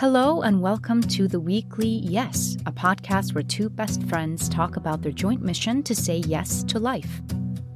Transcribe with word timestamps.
Hello, 0.00 0.40
and 0.40 0.62
welcome 0.62 1.02
to 1.02 1.28
the 1.28 1.38
weekly 1.38 2.00
Yes, 2.02 2.56
a 2.64 2.72
podcast 2.72 3.34
where 3.34 3.44
two 3.44 3.68
best 3.68 4.02
friends 4.04 4.48
talk 4.48 4.76
about 4.76 5.02
their 5.02 5.12
joint 5.12 5.42
mission 5.42 5.82
to 5.82 5.94
say 5.94 6.16
yes 6.16 6.62
to 6.68 6.78
life. 6.78 7.20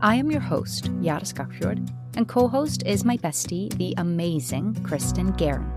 I 0.01 0.15
am 0.15 0.31
your 0.31 0.41
host, 0.41 0.91
Jara 1.03 1.21
Skagfjord, 1.21 1.87
and 2.17 2.27
co 2.27 2.49
host 2.49 2.83
is 2.87 3.05
my 3.05 3.19
bestie, 3.19 3.71
the 3.77 3.93
amazing 3.99 4.73
Kristin 4.77 5.37
Guerin. 5.37 5.71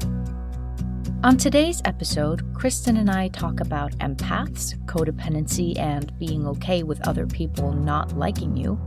On 1.26 1.36
today's 1.36 1.82
episode, 1.84 2.44
Kristin 2.54 2.98
and 2.98 3.12
I 3.12 3.28
talk 3.28 3.60
about 3.60 3.98
empaths, 3.98 4.74
codependency, 4.86 5.78
and 5.78 6.18
being 6.18 6.48
okay 6.48 6.82
with 6.82 7.06
other 7.06 7.28
people 7.28 7.74
not 7.74 8.18
liking 8.18 8.56
you. 8.56 8.80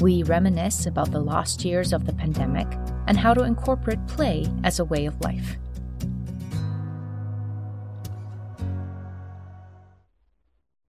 We 0.00 0.24
reminisce 0.24 0.86
about 0.86 1.12
the 1.12 1.20
lost 1.20 1.64
years 1.64 1.92
of 1.92 2.04
the 2.04 2.14
pandemic 2.14 2.66
and 3.06 3.16
how 3.16 3.32
to 3.32 3.44
incorporate 3.44 4.04
play 4.08 4.48
as 4.64 4.80
a 4.80 4.84
way 4.84 5.06
of 5.06 5.20
life. 5.20 5.56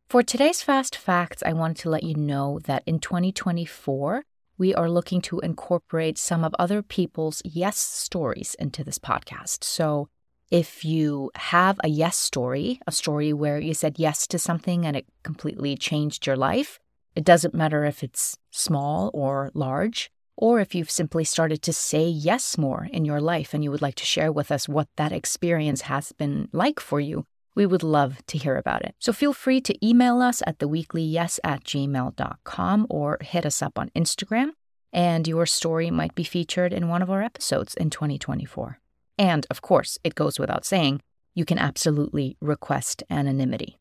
For 0.10 0.24
today's 0.24 0.62
Fast 0.62 0.96
Facts, 0.96 1.44
I 1.46 1.52
wanted 1.52 1.76
to 1.80 1.90
let 1.90 2.04
you 2.04 2.16
know 2.16 2.62
that 2.64 2.82
in 2.86 3.00
2024, 3.00 4.24
we 4.58 4.74
are 4.74 4.90
looking 4.90 5.20
to 5.24 5.42
incorporate 5.42 6.18
some 6.18 6.46
of 6.46 6.56
other 6.58 6.82
people's 6.82 7.42
yes 7.44 7.78
stories 7.78 8.56
into 8.58 8.86
this 8.86 9.00
podcast. 9.00 9.66
So 9.66 10.08
if 10.50 10.86
you 10.86 11.30
have 11.36 11.78
a 11.84 11.90
yes 11.90 12.16
story, 12.16 12.80
a 12.88 12.92
story 12.94 13.34
where 13.34 13.60
you 13.60 13.74
said 13.74 14.00
yes 14.00 14.28
to 14.28 14.40
something 14.40 14.86
and 14.86 14.96
it 14.96 15.08
completely 15.24 15.76
changed 15.76 16.26
your 16.26 16.38
life, 16.38 16.80
it 17.14 17.26
doesn't 17.26 17.54
matter 17.54 17.84
if 17.84 18.02
it's 18.02 18.38
small 18.50 19.12
or 19.14 19.52
large, 19.54 20.10
or 20.38 20.62
if 20.62 20.74
you've 20.74 20.90
simply 20.90 21.26
started 21.26 21.62
to 21.64 21.74
say 21.74 22.08
yes 22.08 22.58
more 22.58 22.88
in 22.94 23.04
your 23.04 23.20
life 23.20 23.54
and 23.54 23.62
you 23.62 23.72
would 23.72 23.82
like 23.82 23.96
to 23.96 24.06
share 24.06 24.32
with 24.32 24.54
us 24.54 24.70
what 24.70 24.88
that 24.96 25.12
experience 25.12 25.82
has 25.82 26.14
been 26.14 26.48
like 26.54 26.80
for 26.80 27.02
you, 27.02 27.26
we 27.58 27.66
would 27.66 27.82
love 27.82 28.24
to 28.28 28.38
hear 28.38 28.56
about 28.56 28.84
it. 28.84 28.94
So 29.00 29.12
feel 29.12 29.34
free 29.34 29.62
to 29.62 29.86
email 29.86 30.22
us 30.22 30.44
at 30.46 30.60
theweeklyyes 30.60 31.40
at 31.44 31.64
gmail.com 31.64 32.88
or 32.88 33.18
hit 33.20 33.48
us 33.48 33.64
up 33.64 33.80
on 33.80 33.90
Instagram, 33.96 34.50
and 34.94 35.28
your 35.28 35.48
story 35.48 35.90
might 35.90 36.14
be 36.14 36.24
featured 36.24 36.72
in 36.72 36.88
one 36.88 37.02
of 37.02 37.10
our 37.10 37.24
episodes 37.24 37.74
in 37.74 37.90
2024. 37.90 38.80
And 39.18 39.48
of 39.50 39.64
course, 39.64 39.98
it 40.04 40.14
goes 40.14 40.38
without 40.38 40.66
saying, 40.66 41.02
you 41.34 41.46
can 41.46 41.58
absolutely 41.58 42.38
request 42.42 43.02
anonymity. 43.10 43.80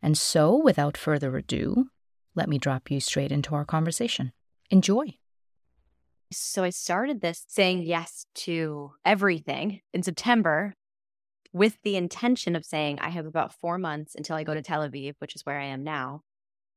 And 0.00 0.16
so, 0.16 0.56
without 0.56 0.96
further 0.96 1.36
ado, 1.36 1.88
let 2.34 2.48
me 2.48 2.58
drop 2.58 2.90
you 2.90 2.98
straight 2.98 3.30
into 3.30 3.54
our 3.54 3.66
conversation. 3.66 4.32
Enjoy. 4.70 5.18
So 6.32 6.64
I 6.64 6.70
started 6.70 7.20
this 7.20 7.44
saying 7.46 7.82
yes 7.82 8.24
to 8.46 8.92
everything 9.04 9.80
in 9.92 10.02
September 10.02 10.74
with 11.54 11.78
the 11.84 11.96
intention 11.96 12.56
of 12.56 12.64
saying, 12.64 12.98
I 13.00 13.10
have 13.10 13.26
about 13.26 13.54
four 13.54 13.78
months 13.78 14.16
until 14.16 14.34
I 14.36 14.42
go 14.42 14.54
to 14.54 14.60
Tel 14.60 14.86
Aviv, 14.86 15.14
which 15.20 15.36
is 15.36 15.46
where 15.46 15.58
I 15.58 15.66
am 15.66 15.84
now. 15.84 16.22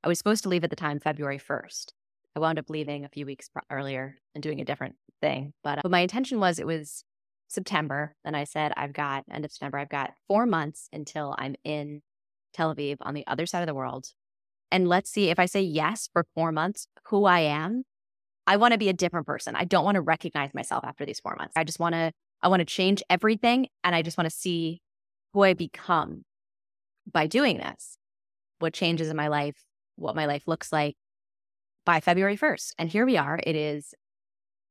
I 0.03 0.07
was 0.07 0.19
supposed 0.19 0.43
to 0.43 0.49
leave 0.49 0.63
at 0.63 0.69
the 0.69 0.75
time 0.75 0.99
February 0.99 1.39
1st. 1.39 1.87
I 2.35 2.39
wound 2.39 2.59
up 2.59 2.69
leaving 2.69 3.03
a 3.03 3.09
few 3.09 3.25
weeks 3.25 3.49
earlier 3.71 4.17
and 4.35 4.43
doing 4.43 4.61
a 4.61 4.65
different 4.65 4.95
thing. 5.19 5.53
But, 5.63 5.79
uh, 5.79 5.81
but 5.81 5.91
my 5.91 6.01
intention 6.01 6.39
was 6.39 6.59
it 6.59 6.67
was 6.67 7.03
September. 7.47 8.15
And 8.23 8.37
I 8.37 8.43
said, 8.43 8.71
I've 8.77 8.93
got 8.93 9.25
end 9.31 9.45
of 9.45 9.51
September, 9.51 9.79
I've 9.79 9.89
got 9.89 10.13
four 10.27 10.45
months 10.45 10.89
until 10.93 11.35
I'm 11.39 11.55
in 11.63 12.03
Tel 12.53 12.75
Aviv 12.75 12.97
on 13.01 13.15
the 13.15 13.25
other 13.25 13.47
side 13.47 13.61
of 13.61 13.67
the 13.67 13.73
world. 13.73 14.13
And 14.71 14.87
let's 14.87 15.09
see 15.09 15.29
if 15.29 15.39
I 15.39 15.47
say 15.47 15.61
yes 15.61 16.07
for 16.13 16.27
four 16.35 16.51
months, 16.51 16.87
who 17.07 17.25
I 17.25 17.39
am. 17.39 17.83
I 18.45 18.57
want 18.57 18.73
to 18.73 18.77
be 18.77 18.89
a 18.89 18.93
different 18.93 19.25
person. 19.25 19.55
I 19.55 19.63
don't 19.63 19.83
want 19.83 19.95
to 19.95 20.01
recognize 20.01 20.53
myself 20.53 20.83
after 20.85 21.03
these 21.03 21.19
four 21.19 21.35
months. 21.35 21.53
I 21.55 21.63
just 21.63 21.79
want 21.79 21.95
to 21.95 22.11
I 22.41 22.47
want 22.47 22.61
to 22.61 22.65
change 22.65 23.03
everything 23.09 23.67
and 23.83 23.95
I 23.95 24.01
just 24.01 24.17
want 24.17 24.29
to 24.29 24.35
see 24.35 24.81
who 25.33 25.43
I 25.43 25.53
become 25.53 26.23
by 27.11 27.27
doing 27.27 27.57
this, 27.57 27.97
what 28.59 28.73
changes 28.73 29.09
in 29.09 29.15
my 29.15 29.27
life, 29.27 29.57
what 29.95 30.15
my 30.15 30.25
life 30.25 30.43
looks 30.47 30.71
like 30.71 30.95
by 31.85 31.99
February 31.99 32.37
1st. 32.37 32.73
And 32.77 32.89
here 32.89 33.05
we 33.05 33.17
are. 33.17 33.39
It 33.43 33.55
is 33.55 33.93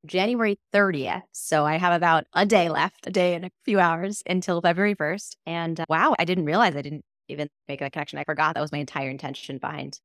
January 0.07 0.59
30th. 0.73 1.23
So 1.33 1.65
I 1.65 1.77
have 1.77 1.93
about 1.93 2.25
a 2.35 2.47
day 2.47 2.69
left, 2.69 3.07
a 3.07 3.11
day 3.11 3.35
and 3.35 3.47
a 3.47 3.51
few 3.65 3.81
hours 3.81 4.23
until 4.29 4.61
February 4.61 4.95
1st. 4.95 5.37
And 5.47 5.81
uh, 5.81 5.85
wow, 5.89 6.15
I 6.19 6.25
didn't 6.25 6.45
realize 6.45 6.77
I 6.77 6.83
didn't 6.83 7.05
even 7.29 7.49
make 7.69 7.81
that 7.81 7.93
connection. 7.93 8.19
I 8.19 8.25
forgot 8.25 8.55
that 8.55 8.61
was 8.61 8.73
my 8.73 8.79
entire 8.79 9.11
intention 9.11 9.59
behind 9.59 9.99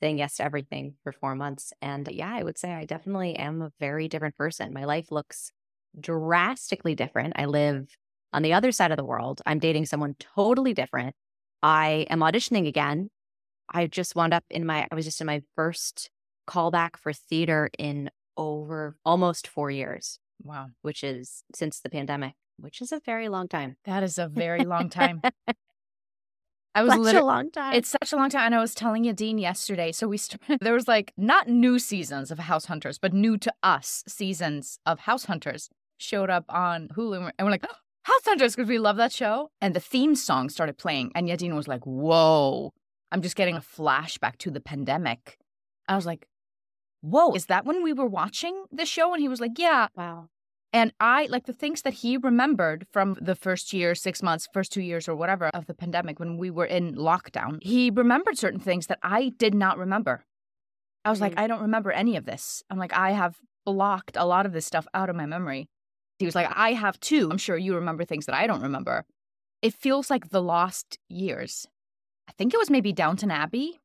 saying 0.00 0.18
yes 0.18 0.36
to 0.36 0.44
everything 0.44 0.94
for 1.02 1.12
four 1.12 1.34
months. 1.34 1.72
And 1.82 2.08
yeah, 2.10 2.32
I 2.32 2.42
would 2.42 2.58
say 2.58 2.72
I 2.72 2.84
definitely 2.84 3.36
am 3.36 3.60
a 3.62 3.72
very 3.80 4.08
different 4.08 4.36
person. 4.36 4.72
My 4.72 4.84
life 4.84 5.10
looks 5.10 5.52
drastically 5.98 6.94
different. 6.94 7.34
I 7.36 7.46
live 7.46 7.88
on 8.32 8.42
the 8.42 8.52
other 8.52 8.72
side 8.72 8.90
of 8.90 8.96
the 8.96 9.04
world. 9.04 9.40
I'm 9.46 9.58
dating 9.58 9.86
someone 9.86 10.14
totally 10.18 10.74
different. 10.74 11.14
I 11.62 12.06
am 12.10 12.20
auditioning 12.20 12.66
again. 12.66 13.10
I 13.72 13.86
just 13.86 14.16
wound 14.16 14.34
up 14.34 14.44
in 14.50 14.66
my, 14.66 14.86
I 14.90 14.94
was 14.94 15.04
just 15.04 15.20
in 15.20 15.26
my 15.26 15.42
first 15.56 16.10
callback 16.48 16.96
for 16.96 17.12
theater 17.12 17.70
in 17.78 18.10
over 18.36 18.96
almost 19.04 19.46
four 19.46 19.70
years. 19.70 20.18
Wow. 20.42 20.68
Which 20.82 21.04
is 21.04 21.44
since 21.54 21.80
the 21.80 21.90
pandemic, 21.90 22.34
which 22.58 22.80
is 22.80 22.92
a 22.92 23.00
very 23.04 23.28
long 23.28 23.48
time. 23.48 23.76
That 23.84 24.02
is 24.02 24.18
a 24.18 24.28
very 24.28 24.64
long 24.64 24.88
time. 24.88 25.22
I 26.74 26.82
was 26.84 26.92
such 27.04 27.16
a 27.16 27.24
long 27.24 27.50
time. 27.50 27.74
It's 27.74 27.88
such 27.88 28.12
a 28.12 28.16
long 28.16 28.30
time. 28.30 28.46
And 28.46 28.54
I 28.54 28.60
was 28.60 28.74
telling 28.74 29.02
you, 29.04 29.12
Dean, 29.12 29.38
yesterday. 29.38 29.90
So 29.90 30.06
we 30.06 30.16
started, 30.16 30.58
there 30.60 30.74
was 30.74 30.86
like 30.86 31.12
not 31.16 31.48
new 31.48 31.78
seasons 31.78 32.30
of 32.30 32.38
House 32.38 32.66
Hunters, 32.66 32.98
but 32.98 33.12
new 33.12 33.36
to 33.38 33.52
us 33.62 34.04
seasons 34.06 34.78
of 34.86 35.00
House 35.00 35.24
Hunters 35.24 35.68
showed 36.00 36.30
up 36.30 36.44
on 36.48 36.88
Hulu, 36.88 37.30
and 37.38 37.46
we're 37.46 37.50
like, 37.50 37.64
oh, 37.68 37.76
Hunters, 38.30 38.54
because 38.54 38.68
we 38.68 38.78
love 38.78 38.96
that 38.96 39.12
show. 39.12 39.50
And 39.60 39.74
the 39.74 39.80
theme 39.80 40.14
song 40.14 40.48
started 40.50 40.78
playing, 40.78 41.10
and 41.16 41.28
Yadin 41.28 41.56
was 41.56 41.66
like, 41.66 41.84
"Whoa!" 41.84 42.72
I'm 43.10 43.22
just 43.22 43.34
getting 43.34 43.56
a 43.56 43.60
flashback 43.60 44.38
to 44.38 44.52
the 44.52 44.60
pandemic. 44.60 45.36
I 45.88 45.96
was 45.96 46.06
like, 46.06 46.28
"Whoa!" 47.00 47.34
Is 47.34 47.46
that 47.46 47.64
when 47.64 47.82
we 47.82 47.92
were 47.92 48.06
watching 48.06 48.66
the 48.70 48.86
show? 48.86 49.12
And 49.12 49.20
he 49.20 49.28
was 49.28 49.40
like, 49.40 49.58
"Yeah." 49.58 49.88
Wow. 49.96 50.28
And 50.72 50.92
I 51.00 51.26
like 51.26 51.46
the 51.46 51.52
things 51.52 51.82
that 51.82 51.94
he 51.94 52.16
remembered 52.16 52.86
from 52.92 53.16
the 53.20 53.34
first 53.34 53.72
year, 53.72 53.96
six 53.96 54.22
months, 54.22 54.46
first 54.54 54.70
two 54.70 54.82
years, 54.82 55.08
or 55.08 55.16
whatever 55.16 55.48
of 55.48 55.66
the 55.66 55.74
pandemic 55.74 56.20
when 56.20 56.36
we 56.36 56.50
were 56.50 56.66
in 56.66 56.94
lockdown. 56.94 57.58
He 57.60 57.90
remembered 57.90 58.38
certain 58.38 58.60
things 58.60 58.86
that 58.86 59.00
I 59.02 59.32
did 59.36 59.52
not 59.52 59.76
remember. 59.76 60.24
I 61.04 61.10
was 61.10 61.16
mm-hmm. 61.16 61.24
like, 61.24 61.34
mm. 61.34 61.40
I 61.40 61.46
don't 61.48 61.62
remember 61.62 61.90
any 61.90 62.14
of 62.14 62.24
this. 62.24 62.62
I'm 62.70 62.78
like, 62.78 62.92
I 62.92 63.10
have 63.10 63.38
blocked 63.66 64.16
a 64.16 64.24
lot 64.24 64.46
of 64.46 64.52
this 64.52 64.66
stuff 64.66 64.86
out 64.94 65.10
of 65.10 65.16
my 65.16 65.26
memory. 65.26 65.68
He 66.20 66.26
was 66.26 66.34
like, 66.34 66.48
I 66.54 66.74
have 66.74 67.00
too. 67.00 67.28
I'm 67.30 67.38
sure 67.38 67.56
you 67.56 67.74
remember 67.74 68.04
things 68.04 68.26
that 68.26 68.34
I 68.34 68.46
don't 68.46 68.62
remember. 68.62 69.04
It 69.62 69.74
feels 69.74 70.10
like 70.10 70.28
the 70.28 70.42
lost 70.42 70.98
years. 71.08 71.66
I 72.28 72.32
think 72.32 72.54
it 72.54 72.58
was 72.58 72.70
maybe 72.70 72.92
Downton 72.92 73.30
Abbey, 73.30 73.80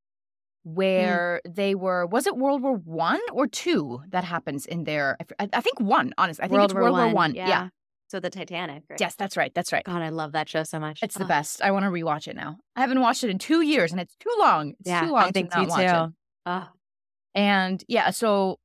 hmm. 0.63 0.73
where 0.73 1.41
mm. 1.47 1.55
they 1.55 1.75
were. 1.75 2.05
Was 2.05 2.27
it 2.27 2.37
World 2.37 2.61
War 2.61 2.75
One 2.75 3.21
or 3.31 3.47
two 3.47 4.01
that 4.09 4.23
happens 4.23 4.65
in 4.65 4.83
there? 4.83 5.17
I, 5.39 5.49
I 5.53 5.61
think 5.61 5.79
one. 5.79 6.13
Honestly, 6.17 6.43
I 6.43 6.47
think 6.47 6.57
World 6.57 6.71
it's 6.71 6.75
World 6.75 6.95
War 6.97 7.13
One. 7.13 7.33
Yeah. 7.33 7.47
yeah. 7.47 7.69
So 8.07 8.19
the 8.19 8.29
Titanic. 8.29 8.83
Right? 8.89 8.99
Yes, 8.99 9.15
that's 9.15 9.35
right. 9.35 9.53
That's 9.55 9.73
right. 9.73 9.83
God, 9.83 10.01
I 10.01 10.09
love 10.09 10.33
that 10.33 10.47
show 10.47 10.63
so 10.63 10.79
much. 10.79 10.99
It's 11.01 11.15
oh. 11.15 11.19
the 11.19 11.25
best. 11.25 11.61
I 11.61 11.71
want 11.71 11.85
to 11.85 11.89
rewatch 11.89 12.27
it 12.27 12.35
now. 12.35 12.57
I 12.75 12.81
haven't 12.81 12.99
watched 12.99 13.23
it 13.23 13.29
in 13.29 13.39
two 13.39 13.61
years, 13.61 13.91
and 13.91 13.99
it's 13.99 14.15
too 14.17 14.33
long. 14.37 14.71
It's 14.79 14.89
yeah, 14.89 15.01
too 15.01 15.11
long 15.11 15.23
I 15.23 15.31
think 15.31 15.51
to 15.51 15.59
not 15.59 15.69
watch 15.69 15.79
too. 15.79 16.03
it. 16.03 16.13
Oh. 16.45 16.67
And 17.33 17.83
yeah, 17.87 18.11
so 18.11 18.59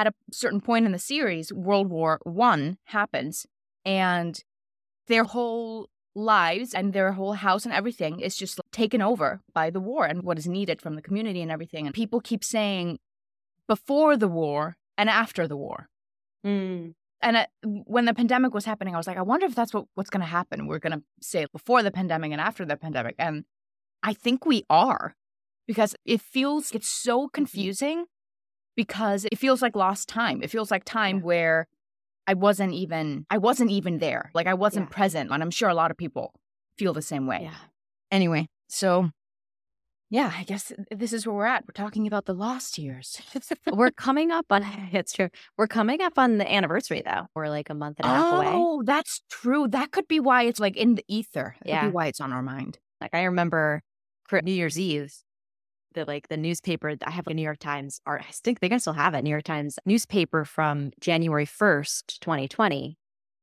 at 0.00 0.06
a 0.06 0.14
certain 0.32 0.60
point 0.62 0.86
in 0.86 0.92
the 0.92 0.98
series, 0.98 1.52
World 1.52 1.90
War 1.90 2.20
One 2.22 2.78
happens, 2.84 3.46
and 3.84 4.42
their 5.08 5.24
whole 5.24 5.90
lives 6.14 6.74
and 6.74 6.92
their 6.92 7.12
whole 7.12 7.34
house 7.34 7.64
and 7.64 7.74
everything 7.74 8.20
is 8.20 8.34
just 8.34 8.60
taken 8.72 9.02
over 9.02 9.40
by 9.52 9.70
the 9.70 9.78
war 9.80 10.06
and 10.06 10.22
what 10.22 10.38
is 10.38 10.46
needed 10.46 10.80
from 10.80 10.94
the 10.96 11.02
community 11.02 11.42
and 11.42 11.50
everything. 11.50 11.86
And 11.86 11.94
people 11.94 12.20
keep 12.20 12.42
saying 12.42 12.98
before 13.68 14.16
the 14.16 14.28
war 14.28 14.76
and 14.96 15.08
after 15.08 15.46
the 15.46 15.56
war. 15.56 15.88
Mm. 16.44 16.94
And 17.22 17.36
it, 17.36 17.48
when 17.62 18.06
the 18.06 18.14
pandemic 18.14 18.54
was 18.54 18.64
happening, 18.64 18.94
I 18.94 18.98
was 18.98 19.06
like, 19.06 19.18
I 19.18 19.22
wonder 19.22 19.46
if 19.46 19.54
that's 19.54 19.74
what, 19.74 19.84
what's 19.94 20.10
going 20.10 20.22
to 20.22 20.26
happen. 20.26 20.66
We're 20.66 20.78
going 20.78 20.98
to 20.98 21.02
say 21.20 21.46
before 21.52 21.82
the 21.82 21.90
pandemic 21.90 22.32
and 22.32 22.40
after 22.40 22.64
the 22.64 22.76
pandemic. 22.76 23.14
And 23.18 23.44
I 24.02 24.14
think 24.14 24.46
we 24.46 24.64
are 24.70 25.14
because 25.66 25.94
it 26.04 26.20
feels, 26.20 26.72
it's 26.72 26.88
so 26.88 27.20
mm-hmm. 27.20 27.34
confusing 27.34 28.06
because 28.80 29.26
it 29.26 29.36
feels 29.36 29.60
like 29.60 29.76
lost 29.76 30.08
time. 30.08 30.42
It 30.42 30.48
feels 30.48 30.70
like 30.70 30.84
time 30.86 31.18
yeah. 31.18 31.22
where 31.22 31.68
I 32.26 32.32
wasn't 32.32 32.72
even 32.72 33.26
I 33.28 33.36
wasn't 33.36 33.70
even 33.70 33.98
there. 33.98 34.30
Like 34.32 34.46
I 34.46 34.54
wasn't 34.54 34.88
yeah. 34.88 34.96
present. 34.96 35.30
And 35.30 35.42
I'm 35.42 35.50
sure 35.50 35.68
a 35.68 35.74
lot 35.74 35.90
of 35.90 35.98
people 35.98 36.32
feel 36.78 36.94
the 36.94 37.02
same 37.02 37.26
way. 37.26 37.40
Yeah. 37.42 37.58
Anyway, 38.10 38.48
so 38.70 39.10
yeah, 40.08 40.32
I 40.34 40.44
guess 40.44 40.72
this 40.90 41.12
is 41.12 41.26
where 41.26 41.36
we're 41.36 41.44
at. 41.44 41.64
We're 41.68 41.84
talking 41.84 42.06
about 42.06 42.24
the 42.24 42.32
lost 42.32 42.78
years. 42.78 43.20
we're 43.70 43.90
coming 43.90 44.30
up 44.30 44.46
on 44.48 44.64
it's 44.92 45.12
true. 45.12 45.28
We're 45.58 45.66
coming 45.66 46.00
up 46.00 46.18
on 46.18 46.38
the 46.38 46.50
anniversary 46.50 47.02
though. 47.04 47.26
We're 47.34 47.50
like 47.50 47.68
a 47.68 47.74
month 47.74 47.98
and 47.98 48.06
a 48.06 48.14
half 48.14 48.32
oh, 48.32 48.36
away. 48.38 48.48
Oh, 48.50 48.82
that's 48.82 49.20
true. 49.28 49.68
That 49.68 49.90
could 49.90 50.08
be 50.08 50.20
why 50.20 50.44
it's 50.44 50.58
like 50.58 50.78
in 50.78 50.94
the 50.94 51.04
ether. 51.06 51.54
That 51.60 51.68
yeah. 51.68 51.80
could 51.82 51.88
be 51.88 51.92
why 51.92 52.06
it's 52.06 52.22
on 52.22 52.32
our 52.32 52.42
mind. 52.42 52.78
Like 52.98 53.12
I 53.12 53.24
remember 53.24 53.82
New 54.32 54.52
Year's 54.52 54.78
Eve, 54.78 55.12
the 55.94 56.04
like 56.04 56.28
the 56.28 56.36
newspaper 56.36 56.94
I 57.04 57.10
have 57.10 57.26
a 57.26 57.34
New 57.34 57.42
York 57.42 57.58
Times 57.58 58.00
or 58.06 58.20
I 58.20 58.26
think 58.32 58.60
they 58.60 58.68
can 58.68 58.80
still 58.80 58.92
have 58.92 59.14
it, 59.14 59.22
New 59.22 59.30
York 59.30 59.44
Times 59.44 59.78
newspaper 59.86 60.44
from 60.44 60.90
January 61.00 61.46
1st, 61.46 62.18
2020. 62.20 62.96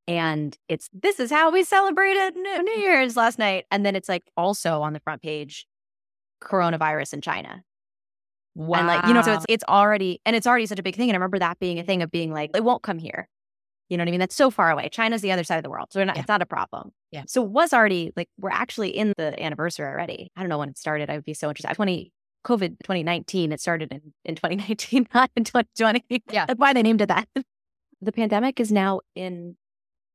And 0.07 0.57
it's 0.69 0.89
this 0.93 1.19
is 1.19 1.29
how 1.31 1.51
we 1.51 1.63
celebrated 1.63 2.35
New 2.35 2.63
New 2.63 2.77
Year's 2.79 3.17
last 3.17 3.37
night. 3.37 3.65
And 3.71 3.85
then 3.85 3.95
it's 3.95 4.07
like 4.09 4.23
also 4.37 4.81
on 4.81 4.93
the 4.93 4.99
front 5.01 5.21
page, 5.21 5.67
coronavirus 6.41 7.13
in 7.13 7.21
China. 7.21 7.63
Wow. 8.55 8.79
And 8.79 8.87
like, 8.87 9.05
you 9.05 9.13
know, 9.13 9.21
so 9.21 9.33
it's 9.33 9.45
it's 9.49 9.63
already 9.67 10.21
and 10.25 10.35
it's 10.35 10.47
already 10.47 10.65
such 10.65 10.79
a 10.79 10.83
big 10.83 10.95
thing. 10.95 11.09
And 11.09 11.15
I 11.15 11.19
remember 11.19 11.39
that 11.39 11.59
being 11.59 11.79
a 11.79 11.83
thing 11.83 12.01
of 12.01 12.09
being 12.11 12.31
like, 12.31 12.51
it 12.55 12.63
won't 12.63 12.83
come 12.83 12.97
here. 12.99 13.27
You 13.89 13.97
know 13.97 14.01
what 14.01 14.09
I 14.09 14.11
mean? 14.11 14.19
That's 14.19 14.35
so 14.35 14.49
far 14.49 14.71
away. 14.71 14.89
China's 14.89 15.21
the 15.21 15.31
other 15.31 15.43
side 15.43 15.57
of 15.57 15.63
the 15.63 15.69
world. 15.69 15.87
So 15.91 16.03
not, 16.03 16.15
Yeah. 16.15 16.21
it's 16.21 16.27
not 16.27 16.41
a 16.41 16.45
problem. 16.45 16.91
Yeah. 17.11 17.23
So 17.27 17.43
it 17.43 17.49
was 17.49 17.71
already 17.71 18.11
like 18.17 18.29
we're 18.37 18.49
actually 18.49 18.89
in 18.89 19.13
the 19.17 19.41
anniversary 19.41 19.85
already. 19.85 20.31
I 20.35 20.41
don't 20.41 20.49
know 20.49 20.57
when 20.57 20.69
it 20.69 20.77
started. 20.77 21.09
I 21.09 21.15
would 21.15 21.25
be 21.25 21.33
so 21.33 21.49
interested. 21.49 21.73
20 21.75 22.11
COVID 22.47 22.79
2019. 22.79 23.51
It 23.51 23.59
started 23.59 23.91
in, 23.91 24.13
in 24.23 24.35
2019, 24.35 25.07
not 25.13 25.29
in 25.35 25.43
2020. 25.43 26.23
Yeah. 26.31 26.45
That's 26.45 26.59
why 26.59 26.73
they 26.73 26.81
named 26.81 27.01
it 27.01 27.07
that. 27.07 27.27
the 28.01 28.11
pandemic 28.11 28.59
is 28.59 28.71
now 28.71 29.01
in 29.15 29.57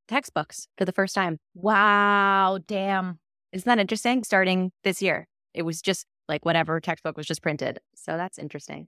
textbooks 0.08 0.69
for 0.79 0.84
the 0.84 0.93
first 0.93 1.14
time. 1.14 1.38
wow. 1.55 2.58
Damn. 2.67 3.19
Isn't 3.52 3.67
that 3.67 3.79
interesting? 3.79 4.25
Starting 4.25 4.73
this 4.82 5.02
year. 5.02 5.29
It 5.52 5.62
was 5.62 5.82
just 5.82 6.06
like 6.29 6.44
whatever 6.44 6.81
textbook 6.81 7.17
was 7.17 7.26
just 7.26 7.43
printed. 7.43 7.81
So 7.94 8.17
that's 8.17 8.38
interesting. 8.38 8.87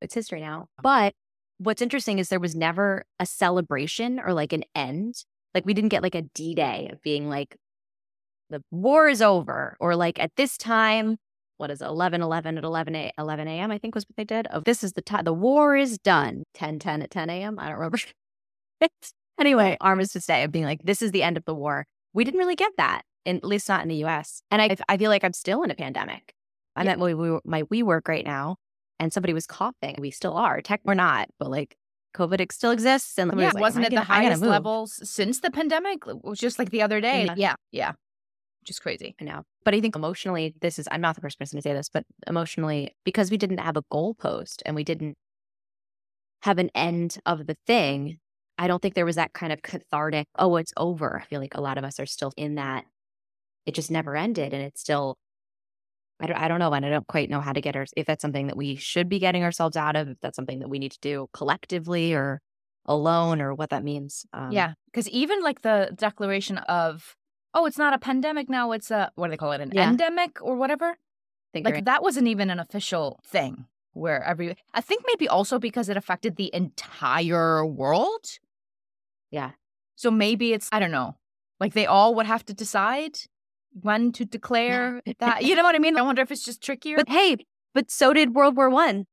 It's 0.00 0.14
history 0.14 0.40
now. 0.40 0.68
But 0.80 1.14
what's 1.58 1.82
interesting 1.82 2.20
is 2.20 2.28
there 2.28 2.38
was 2.38 2.54
never 2.54 3.04
a 3.18 3.26
celebration 3.26 4.20
or 4.20 4.32
like 4.32 4.52
an 4.52 4.62
end. 4.76 5.24
Like 5.54 5.66
we 5.66 5.74
didn't 5.74 5.88
get 5.88 6.02
like 6.02 6.14
a 6.14 6.22
D 6.22 6.54
Day 6.54 6.90
of 6.92 7.02
being 7.02 7.28
like, 7.28 7.56
the 8.50 8.62
war 8.70 9.08
is 9.08 9.20
over, 9.20 9.76
or 9.78 9.94
like 9.94 10.18
at 10.18 10.30
this 10.36 10.56
time, 10.56 11.18
what 11.58 11.70
is 11.70 11.82
it, 11.82 11.84
11 11.86 12.22
11 12.22 12.56
at 12.58 12.64
11 12.64 12.94
a, 12.94 13.12
11 13.18 13.46
a.m., 13.48 13.70
I 13.70 13.78
think 13.78 13.94
was 13.94 14.04
what 14.08 14.16
they 14.16 14.24
did. 14.24 14.46
Of 14.48 14.64
this 14.64 14.82
is 14.82 14.94
the 14.94 15.02
time, 15.02 15.24
the 15.24 15.32
war 15.32 15.76
is 15.76 15.98
done. 15.98 16.44
10 16.54 16.78
10 16.78 17.02
at 17.02 17.10
10 17.10 17.28
a.m. 17.30 17.58
I 17.58 17.68
don't 17.68 17.76
remember. 17.76 17.98
anyway, 19.38 19.76
Armistice 19.80 20.26
Day 20.26 20.44
of 20.44 20.52
being 20.52 20.64
like, 20.64 20.80
this 20.82 21.02
is 21.02 21.10
the 21.10 21.22
end 21.22 21.36
of 21.36 21.44
the 21.44 21.54
war. 21.54 21.84
We 22.14 22.24
didn't 22.24 22.38
really 22.38 22.56
get 22.56 22.72
that, 22.78 23.02
in, 23.24 23.36
at 23.36 23.44
least 23.44 23.68
not 23.68 23.82
in 23.82 23.88
the 23.88 24.04
US. 24.06 24.42
And 24.50 24.62
I, 24.62 24.76
I 24.88 24.96
feel 24.96 25.10
like 25.10 25.24
I'm 25.24 25.32
still 25.32 25.62
in 25.62 25.70
a 25.70 25.74
pandemic. 25.74 26.32
I'm 26.76 26.86
Yeah. 26.86 26.92
at 26.92 26.98
my, 26.98 27.14
we, 27.14 27.38
my 27.44 27.62
WeWork 27.64 28.08
right 28.08 28.24
now, 28.24 28.56
and 28.98 29.12
somebody 29.12 29.32
was 29.34 29.46
coughing. 29.46 29.96
We 29.98 30.10
still 30.10 30.34
are. 30.34 30.60
Tech, 30.62 30.80
we're 30.84 30.94
not, 30.94 31.28
but 31.38 31.50
like 31.50 31.76
COVID 32.16 32.50
still 32.52 32.70
exists. 32.70 33.18
And 33.18 33.28
Yeah, 33.28 33.32
somebody's 33.32 33.54
like, 33.54 33.60
wasn't 33.60 33.86
"Am 33.86 33.92
it 33.92 33.96
the 33.96 34.02
highest 34.04 34.42
levels 34.42 35.00
since 35.08 35.40
the 35.40 35.50
pandemic? 35.50 36.04
It 36.06 36.24
was 36.24 36.38
just 36.38 36.58
like 36.58 36.70
the 36.70 36.82
other 36.82 37.00
day. 37.00 37.24
Yeah. 37.26 37.34
Yeah, 37.36 37.54
yeah. 37.72 37.92
Just 38.68 38.82
crazy. 38.82 39.16
I 39.18 39.24
know. 39.24 39.44
But 39.64 39.74
I 39.74 39.80
think 39.80 39.96
emotionally, 39.96 40.54
this 40.60 40.78
is, 40.78 40.86
I'm 40.90 41.00
not 41.00 41.14
the 41.14 41.22
first 41.22 41.38
person 41.38 41.56
to 41.56 41.62
say 41.62 41.72
this, 41.72 41.88
but 41.88 42.04
emotionally, 42.26 42.94
because 43.02 43.30
we 43.30 43.38
didn't 43.38 43.60
have 43.60 43.78
a 43.78 43.82
goalpost 43.90 44.60
and 44.66 44.76
we 44.76 44.84
didn't 44.84 45.16
have 46.42 46.58
an 46.58 46.68
end 46.74 47.16
of 47.24 47.46
the 47.46 47.56
thing, 47.66 48.18
I 48.58 48.66
don't 48.66 48.82
think 48.82 48.94
there 48.94 49.06
was 49.06 49.16
that 49.16 49.32
kind 49.32 49.54
of 49.54 49.62
cathartic, 49.62 50.26
oh, 50.38 50.56
it's 50.56 50.74
over. 50.76 51.18
I 51.18 51.24
feel 51.24 51.40
like 51.40 51.54
a 51.54 51.62
lot 51.62 51.78
of 51.78 51.84
us 51.84 51.98
are 51.98 52.04
still 52.04 52.30
in 52.36 52.56
that. 52.56 52.84
It 53.64 53.74
just 53.74 53.90
never 53.90 54.14
ended. 54.14 54.52
And 54.52 54.62
it's 54.62 54.82
still, 54.82 55.16
I 56.20 56.26
don't, 56.26 56.36
I 56.36 56.46
don't 56.46 56.58
know. 56.58 56.74
And 56.74 56.84
I 56.84 56.90
don't 56.90 57.06
quite 57.06 57.30
know 57.30 57.40
how 57.40 57.54
to 57.54 57.62
get 57.62 57.74
our, 57.74 57.86
if 57.96 58.04
that's 58.04 58.20
something 58.20 58.48
that 58.48 58.56
we 58.56 58.76
should 58.76 59.08
be 59.08 59.18
getting 59.18 59.44
ourselves 59.44 59.78
out 59.78 59.96
of, 59.96 60.08
if 60.08 60.18
that's 60.20 60.36
something 60.36 60.58
that 60.58 60.68
we 60.68 60.78
need 60.78 60.92
to 60.92 61.00
do 61.00 61.28
collectively 61.32 62.12
or 62.12 62.42
alone 62.84 63.40
or 63.40 63.54
what 63.54 63.70
that 63.70 63.82
means. 63.82 64.26
Um, 64.34 64.52
yeah, 64.52 64.74
because 64.92 65.08
even 65.08 65.42
like 65.42 65.62
the 65.62 65.90
declaration 65.94 66.58
of, 66.58 67.14
oh, 67.54 67.66
it's 67.66 67.78
not 67.78 67.94
a 67.94 67.98
pandemic 67.98 68.48
now; 68.48 68.72
it's 68.72 68.90
a 68.90 69.10
what 69.16 69.26
do 69.28 69.30
they 69.32 69.36
call 69.36 69.52
it, 69.52 69.60
an 69.60 69.70
Yeah. 69.74 69.88
endemic 69.90 70.42
or 70.42 70.56
whatever. 70.56 70.96
Like 71.54 71.84
that 71.86 72.02
wasn't 72.02 72.28
even 72.28 72.50
an 72.50 72.60
official 72.60 73.20
thing. 73.24 73.66
Where 73.94 74.22
every, 74.22 74.54
I 74.74 74.80
think 74.80 75.02
maybe 75.06 75.28
also 75.28 75.58
because 75.58 75.88
it 75.88 75.96
affected 75.96 76.36
the 76.36 76.54
entire 76.54 77.66
world. 77.66 78.26
Yeah. 79.30 79.52
So 79.96 80.10
maybe 80.10 80.52
it's 80.52 80.68
I 80.70 80.78
don't 80.78 80.92
know. 80.92 81.16
Like 81.58 81.72
they 81.74 81.86
all 81.86 82.14
would 82.14 82.26
have 82.26 82.44
to 82.46 82.54
decide 82.54 83.18
when 83.72 84.12
to 84.12 84.24
declare 84.24 85.02
that. 85.18 85.42
You 85.44 85.56
know 85.56 85.64
what 85.64 85.74
I 85.74 85.78
mean? 85.78 85.98
I 85.98 86.02
wonder 86.02 86.22
if 86.22 86.30
it's 86.30 86.44
just 86.44 86.62
trickier. 86.62 86.96
But 86.96 87.08
hey, 87.08 87.38
but 87.74 87.90
so 87.90 88.12
did 88.12 88.34
World 88.34 88.56
War 88.56 88.70
One. 88.70 89.06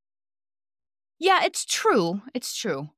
Yeah, 1.18 1.44
it's 1.44 1.66
true. 1.66 2.22
It's 2.34 2.56
true. 2.56 2.90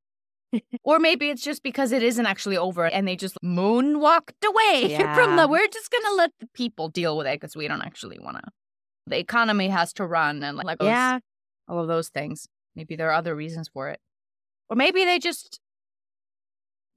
Or 0.82 0.98
maybe 0.98 1.28
it's 1.30 1.42
just 1.42 1.62
because 1.62 1.92
it 1.92 2.02
isn't 2.02 2.26
actually 2.26 2.56
over 2.56 2.86
and 2.86 3.06
they 3.06 3.16
just 3.16 3.36
moonwalked 3.44 4.44
away 4.46 4.96
from 5.14 5.36
the. 5.36 5.46
We're 5.48 5.66
just 5.68 5.90
going 5.90 6.04
to 6.04 6.14
let 6.14 6.30
the 6.40 6.48
people 6.54 6.88
deal 6.88 7.16
with 7.16 7.26
it 7.26 7.40
because 7.40 7.56
we 7.56 7.68
don't 7.68 7.82
actually 7.82 8.18
want 8.18 8.36
to. 8.38 8.42
The 9.06 9.18
economy 9.18 9.68
has 9.68 9.92
to 9.94 10.06
run 10.06 10.42
and 10.42 10.56
like 10.56 10.78
Yeah. 10.82 11.18
all 11.68 11.78
of 11.80 11.88
those 11.88 12.08
things. 12.08 12.46
Maybe 12.76 12.96
there 12.96 13.08
are 13.10 13.14
other 13.14 13.34
reasons 13.34 13.68
for 13.68 13.88
it. 13.88 14.00
Or 14.70 14.76
maybe 14.76 15.04
they 15.04 15.18
just 15.18 15.60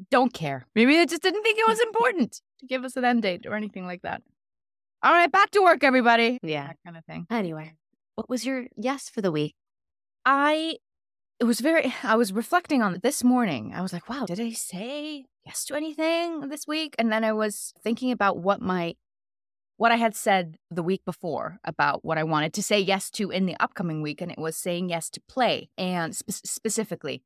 don't 0.09 0.33
care. 0.33 0.65
Maybe 0.75 0.95
they 0.95 1.05
just 1.05 1.21
didn't 1.21 1.43
think 1.43 1.57
it 1.59 1.67
was 1.67 1.79
important 1.87 2.41
to 2.59 2.65
give 2.65 2.83
us 2.83 2.95
an 2.95 3.05
end 3.05 3.21
date 3.21 3.45
or 3.45 3.55
anything 3.55 3.85
like 3.85 4.01
that. 4.03 4.21
All 5.03 5.11
right, 5.13 5.31
back 5.31 5.49
to 5.51 5.61
work, 5.61 5.83
everybody. 5.83 6.37
Yeah. 6.43 6.67
That 6.67 6.77
kind 6.85 6.97
of 6.97 7.05
thing. 7.05 7.25
Anyway, 7.29 7.73
what 8.15 8.29
was 8.29 8.45
your 8.45 8.65
yes 8.77 9.09
for 9.09 9.21
the 9.21 9.31
week? 9.31 9.55
I 10.25 10.77
it 11.41 11.45
was 11.45 11.59
very 11.59 11.93
I 12.03 12.15
was 12.15 12.31
reflecting 12.31 12.81
on 12.81 12.99
this 13.03 13.23
morning. 13.23 13.73
I 13.75 13.81
was 13.81 13.91
like, 13.91 14.07
wow, 14.07 14.25
did 14.25 14.39
I 14.39 14.51
say 14.51 15.25
yes 15.45 15.65
to 15.65 15.75
anything 15.75 16.47
this 16.47 16.67
week? 16.67 16.95
And 16.97 17.11
then 17.11 17.25
I 17.25 17.33
was 17.33 17.73
thinking 17.83 18.11
about 18.11 18.37
what 18.37 18.61
my 18.61 18.95
what 19.77 19.91
I 19.91 19.95
had 19.95 20.15
said 20.15 20.57
the 20.69 20.83
week 20.83 21.03
before 21.03 21.57
about 21.65 22.05
what 22.05 22.19
I 22.19 22.23
wanted 22.23 22.53
to 22.53 22.63
say 22.63 22.79
yes 22.79 23.09
to 23.11 23.31
in 23.31 23.47
the 23.47 23.55
upcoming 23.59 24.03
week 24.03 24.21
and 24.21 24.31
it 24.31 24.37
was 24.37 24.55
saying 24.55 24.89
yes 24.89 25.09
to 25.09 25.21
play 25.21 25.71
and 25.75 26.15
spe- 26.15 26.45
specifically. 26.45 27.23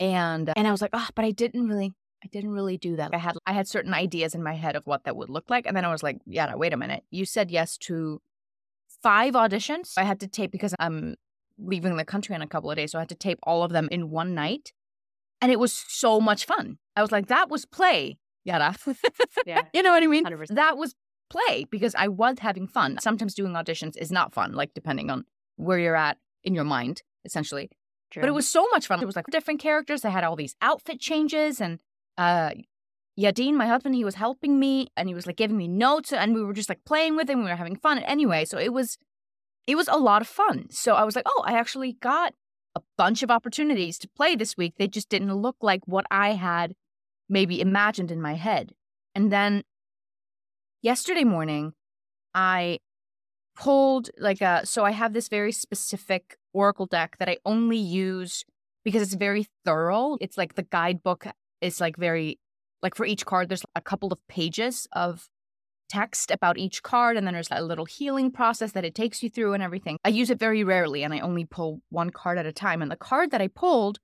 And 0.00 0.48
uh, 0.48 0.54
and 0.56 0.66
I 0.66 0.70
was 0.70 0.80
like, 0.80 0.94
"Oh, 0.94 1.08
but 1.14 1.24
I 1.24 1.30
didn't 1.30 1.68
really 1.68 1.92
I 2.24 2.28
didn't 2.28 2.52
really 2.52 2.78
do 2.78 2.96
that. 2.96 3.10
I 3.12 3.18
had 3.18 3.36
I 3.46 3.52
had 3.52 3.68
certain 3.68 3.92
ideas 3.92 4.34
in 4.34 4.42
my 4.42 4.54
head 4.54 4.76
of 4.76 4.86
what 4.86 5.04
that 5.04 5.16
would 5.16 5.28
look 5.28 5.50
like 5.50 5.66
and 5.66 5.76
then 5.76 5.84
I 5.84 5.92
was 5.92 6.02
like, 6.02 6.18
yeah, 6.24 6.54
wait 6.54 6.72
a 6.72 6.78
minute. 6.78 7.04
You 7.10 7.26
said 7.26 7.50
yes 7.50 7.76
to 7.88 8.22
five 9.02 9.34
auditions. 9.34 9.92
I 9.98 10.04
had 10.04 10.20
to 10.20 10.28
tape 10.28 10.50
because 10.50 10.74
I'm 10.80 11.16
leaving 11.58 11.96
the 11.96 12.04
country 12.04 12.34
in 12.34 12.42
a 12.42 12.46
couple 12.46 12.70
of 12.70 12.76
days. 12.76 12.92
So 12.92 12.98
I 12.98 13.02
had 13.02 13.08
to 13.10 13.14
tape 13.14 13.38
all 13.42 13.62
of 13.62 13.72
them 13.72 13.88
in 13.90 14.10
one 14.10 14.34
night. 14.34 14.72
And 15.40 15.52
it 15.52 15.58
was 15.58 15.72
so 15.72 16.20
much 16.20 16.44
fun. 16.46 16.78
I 16.96 17.02
was 17.02 17.12
like, 17.12 17.26
that 17.26 17.50
was 17.50 17.64
play. 17.66 18.18
Yada. 18.44 18.74
Yeah. 19.46 19.62
you 19.72 19.82
know 19.82 19.92
what 19.92 20.02
I 20.02 20.06
mean? 20.06 20.24
100%. 20.24 20.54
That 20.56 20.76
was 20.76 20.94
play 21.30 21.66
because 21.70 21.94
I 21.96 22.08
was 22.08 22.38
having 22.40 22.66
fun. 22.66 22.98
Sometimes 23.00 23.34
doing 23.34 23.52
auditions 23.52 23.96
is 23.96 24.10
not 24.10 24.32
fun, 24.32 24.52
like 24.54 24.74
depending 24.74 25.10
on 25.10 25.24
where 25.56 25.78
you're 25.78 25.96
at 25.96 26.18
in 26.42 26.54
your 26.54 26.64
mind, 26.64 27.02
essentially. 27.24 27.70
True. 28.10 28.22
But 28.22 28.28
it 28.28 28.32
was 28.32 28.48
so 28.48 28.66
much 28.72 28.86
fun. 28.86 29.00
It 29.00 29.06
was 29.06 29.16
like 29.16 29.26
different 29.26 29.60
characters. 29.60 30.00
They 30.00 30.10
had 30.10 30.24
all 30.24 30.36
these 30.36 30.56
outfit 30.62 31.00
changes 31.00 31.60
and 31.60 31.80
uh 32.18 32.50
Yadin, 33.18 33.54
my 33.54 33.66
husband, 33.66 33.94
he 33.94 34.04
was 34.04 34.16
helping 34.16 34.58
me 34.58 34.88
and 34.96 35.08
he 35.08 35.14
was 35.14 35.26
like 35.26 35.36
giving 35.36 35.56
me 35.56 35.68
notes 35.68 36.12
and 36.12 36.34
we 36.34 36.42
were 36.42 36.52
just 36.52 36.68
like 36.68 36.84
playing 36.84 37.16
with 37.16 37.30
him. 37.30 37.38
We 37.38 37.50
were 37.50 37.56
having 37.56 37.76
fun 37.76 37.98
anyway. 38.00 38.44
So 38.44 38.58
it 38.58 38.72
was 38.72 38.98
it 39.66 39.76
was 39.76 39.88
a 39.88 39.96
lot 39.96 40.22
of 40.22 40.28
fun. 40.28 40.66
So 40.70 40.94
I 40.94 41.04
was 41.04 41.16
like, 41.16 41.26
oh, 41.26 41.42
I 41.46 41.58
actually 41.58 41.94
got 41.94 42.34
a 42.74 42.80
bunch 42.96 43.22
of 43.22 43.30
opportunities 43.30 43.98
to 43.98 44.08
play 44.08 44.36
this 44.36 44.56
week. 44.56 44.74
They 44.76 44.88
just 44.88 45.08
didn't 45.08 45.34
look 45.34 45.56
like 45.60 45.82
what 45.86 46.06
I 46.10 46.32
had 46.32 46.74
maybe 47.28 47.60
imagined 47.60 48.10
in 48.10 48.20
my 48.20 48.34
head. 48.34 48.72
And 49.14 49.32
then 49.32 49.62
yesterday 50.82 51.24
morning, 51.24 51.72
I 52.34 52.78
pulled 53.56 54.10
like 54.18 54.42
a 54.42 54.66
so 54.66 54.84
I 54.84 54.90
have 54.90 55.14
this 55.14 55.28
very 55.28 55.52
specific 55.52 56.36
Oracle 56.52 56.86
deck 56.86 57.16
that 57.18 57.28
I 57.28 57.38
only 57.44 57.78
use 57.78 58.44
because 58.84 59.02
it's 59.02 59.14
very 59.14 59.46
thorough. 59.64 60.18
It's 60.20 60.36
like 60.36 60.54
the 60.54 60.62
guidebook 60.62 61.26
is 61.60 61.80
like 61.80 61.96
very 61.96 62.38
like 62.82 62.94
for 62.94 63.06
each 63.06 63.24
card 63.24 63.48
there's 63.48 63.64
a 63.74 63.80
couple 63.80 64.12
of 64.12 64.18
pages 64.28 64.86
of 64.92 65.28
text 65.88 66.30
about 66.30 66.58
each 66.58 66.82
card 66.82 67.16
and 67.16 67.26
then 67.26 67.34
there's 67.34 67.48
a 67.50 67.62
little 67.62 67.84
healing 67.84 68.30
process 68.30 68.72
that 68.72 68.84
it 68.84 68.94
takes 68.94 69.22
you 69.22 69.30
through 69.30 69.54
and 69.54 69.62
everything. 69.62 69.98
I 70.04 70.08
use 70.08 70.30
it 70.30 70.38
very 70.38 70.64
rarely 70.64 71.02
and 71.02 71.12
I 71.14 71.20
only 71.20 71.44
pull 71.44 71.80
one 71.90 72.10
card 72.10 72.38
at 72.38 72.46
a 72.46 72.52
time 72.52 72.82
and 72.82 72.90
the 72.90 72.96
card 72.96 73.30
that 73.30 73.40
I 73.40 73.48
pulled 73.48 73.98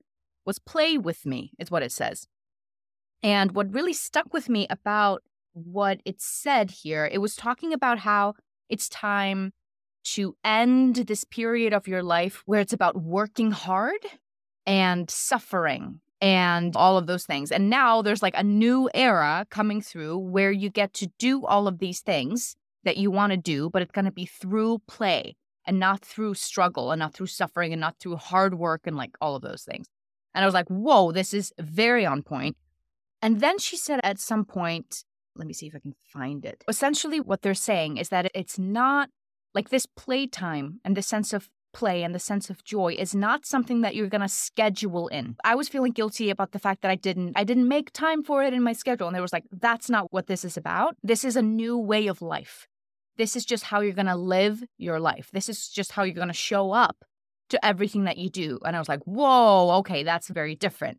was 0.45 0.59
play 0.59 0.99
with 0.99 1.25
me 1.27 1.53
is 1.59 1.71
what 1.71 1.83
it 1.83 1.93
says. 1.93 2.27
And 3.23 3.53
what 3.53 3.73
really 3.73 3.93
stuck 3.93 4.33
with 4.33 4.49
me 4.49 4.67
about 4.69 5.23
what 5.53 6.01
it 6.05 6.21
said 6.21 6.71
here, 6.71 7.09
it 7.11 7.19
was 7.19 7.37
talking 7.37 7.73
about 7.73 8.01
how 8.01 8.35
it's 8.69 8.89
time 8.89 9.53
to 10.05 10.37
end 10.43 10.97
this 10.97 11.25
period 11.25 11.73
of 11.73 11.87
your 11.87 12.03
life 12.03 12.43
where 12.47 12.61
it's 12.61 12.73
about 12.73 13.01
working 13.01 13.53
hard 13.53 14.01
and 14.67 15.09
suffering 15.11 16.01
and 16.23 16.77
all 16.77 16.97
of 16.97 17.09
those 17.09 17.27
things. 17.27 17.51
And 17.51 17.69
now 17.69 18.01
there's 18.01 18.23
like 18.23 18.37
a 18.37 18.45
new 18.45 18.89
era 18.95 19.45
coming 19.51 19.83
through 19.83 20.19
where 20.19 20.53
you 20.53 20.71
get 20.71 20.95
to 20.95 21.09
do 21.19 21.45
all 21.45 21.67
of 21.67 21.81
these 21.81 22.01
things 22.01 22.55
that 22.85 22.97
you 22.97 23.11
want 23.11 23.33
to 23.33 23.37
do, 23.37 23.69
but 23.69 23.83
it's 23.83 23.91
going 23.91 24.05
to 24.05 24.13
be 24.13 24.25
through 24.25 24.79
play 24.87 25.35
and 25.67 25.81
not 25.81 26.05
through 26.05 26.35
struggle 26.35 26.93
and 26.93 27.01
not 27.01 27.13
through 27.13 27.27
suffering 27.27 27.73
and 27.73 27.81
not 27.81 27.99
through 27.99 28.17
hard 28.17 28.55
work 28.55 28.83
and 28.85 28.97
like 28.97 29.11
all 29.21 29.35
of 29.35 29.43
those 29.43 29.65
things. 29.65 29.89
And 30.33 30.45
I 30.45 30.47
was 30.47 30.55
like, 30.55 30.69
whoa, 30.69 31.11
this 31.11 31.35
is 31.35 31.53
very 31.59 32.07
on 32.07 32.23
point. 32.23 32.57
And 33.21 33.41
then 33.41 33.59
she 33.59 33.77
said 33.77 34.01
at 34.05 34.21
some 34.21 34.45
point, 34.45 35.05
let 35.35 35.49
me 35.49 35.53
see 35.53 35.67
if 35.67 35.75
I 35.75 35.81
can 35.81 35.95
find 36.05 36.45
it. 36.45 36.63
Essentially, 36.69 37.19
what 37.19 37.43
they're 37.43 37.55
saying 37.55 37.97
is 37.97 38.11
that 38.11 38.31
it's 38.33 38.59
not 38.59 39.11
like 39.55 39.71
this 39.71 39.87
playtime 39.87 40.81
and 40.85 40.97
the 40.97 41.03
sense 41.03 41.33
of 41.33 41.49
play 41.73 42.03
and 42.03 42.15
the 42.15 42.19
sense 42.19 42.51
of 42.51 42.65
joy 42.65 42.95
is 42.99 43.15
not 43.15 43.47
something 43.47 43.81
that 43.81 43.95
you're 43.95 44.09
going 44.09 44.21
to 44.21 44.29
schedule 44.29 45.09
in. 45.09 45.37
I 45.45 45.55
was 45.55 45.69
feeling 45.69 45.93
guilty 45.93 46.31
about 46.31 46.53
the 46.53 46.59
fact 46.59 46.83
that 46.83 46.91
I 46.91 46.97
didn't 46.97 47.33
I 47.37 47.45
didn't 47.45 47.69
make 47.69 47.93
time 47.93 48.23
for 48.23 48.43
it 48.43 48.53
in 48.53 48.63
my 48.63 48.73
schedule 48.73 49.07
and 49.07 49.15
there 49.15 49.23
was 49.23 49.33
like 49.33 49.45
that's 49.51 49.91
not 49.91 50.13
what 50.13 50.27
this 50.27 50.45
is 50.45 50.57
about. 50.57 50.97
This 51.03 51.25
is 51.25 51.37
a 51.37 51.43
new 51.43 51.77
way 51.77 52.07
of 52.07 52.23
life. 52.23 52.67
This 53.17 53.37
is 53.37 53.45
just 53.45 53.65
how 53.65 53.81
you're 53.81 53.93
going 53.93 54.07
to 54.07 54.17
live 54.17 54.63
your 54.79 54.99
life. 54.99 55.31
This 55.33 55.49
is 55.49 55.69
just 55.69 55.93
how 55.93 56.03
you're 56.03 56.15
going 56.15 56.29
to 56.29 56.35
show 56.35 56.73
up 56.73 57.05
to 57.51 57.65
everything 57.65 58.05
that 58.05 58.17
you 58.17 58.31
do. 58.31 58.59
And 58.65 58.75
I 58.75 58.79
was 58.79 58.89
like, 58.89 59.03
"Whoa, 59.05 59.71
okay, 59.81 60.03
that's 60.03 60.29
very 60.29 60.55
different." 60.55 60.99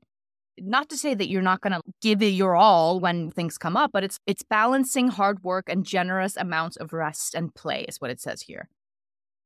Not 0.60 0.88
to 0.90 0.98
say 0.98 1.16
that 1.16 1.30
you're 1.30 1.42
not 1.42 1.62
going 1.62 1.74
to 1.74 1.82
give 2.02 2.22
it 2.22 2.28
your 2.28 2.56
all 2.56 3.00
when 3.00 3.32
things 3.32 3.58
come 3.58 3.76
up, 3.76 3.92
but 3.92 4.04
it's 4.04 4.20
it's 4.28 4.44
balancing 4.44 5.08
hard 5.08 5.44
work 5.44 5.66
and 5.68 5.86
generous 5.86 6.38
amounts 6.38 6.78
of 6.78 6.94
rest 6.94 7.34
and 7.34 7.56
play 7.56 7.86
is 7.88 7.98
what 8.00 8.12
it 8.12 8.22
says 8.22 8.44
here. 8.44 8.70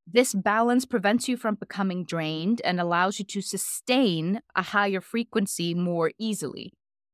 This 0.10 0.34
balance 0.34 0.86
prevents 0.86 1.28
you 1.28 1.36
from 1.36 1.56
becoming 1.56 2.06
drained 2.06 2.62
and 2.64 2.80
allows 2.80 3.20
you 3.20 3.26
to 3.26 3.42
sustain 3.42 4.40
a 4.56 4.62
higher 4.62 5.02
frequency 5.02 5.74
more 5.74 6.14
easily. 6.18 6.72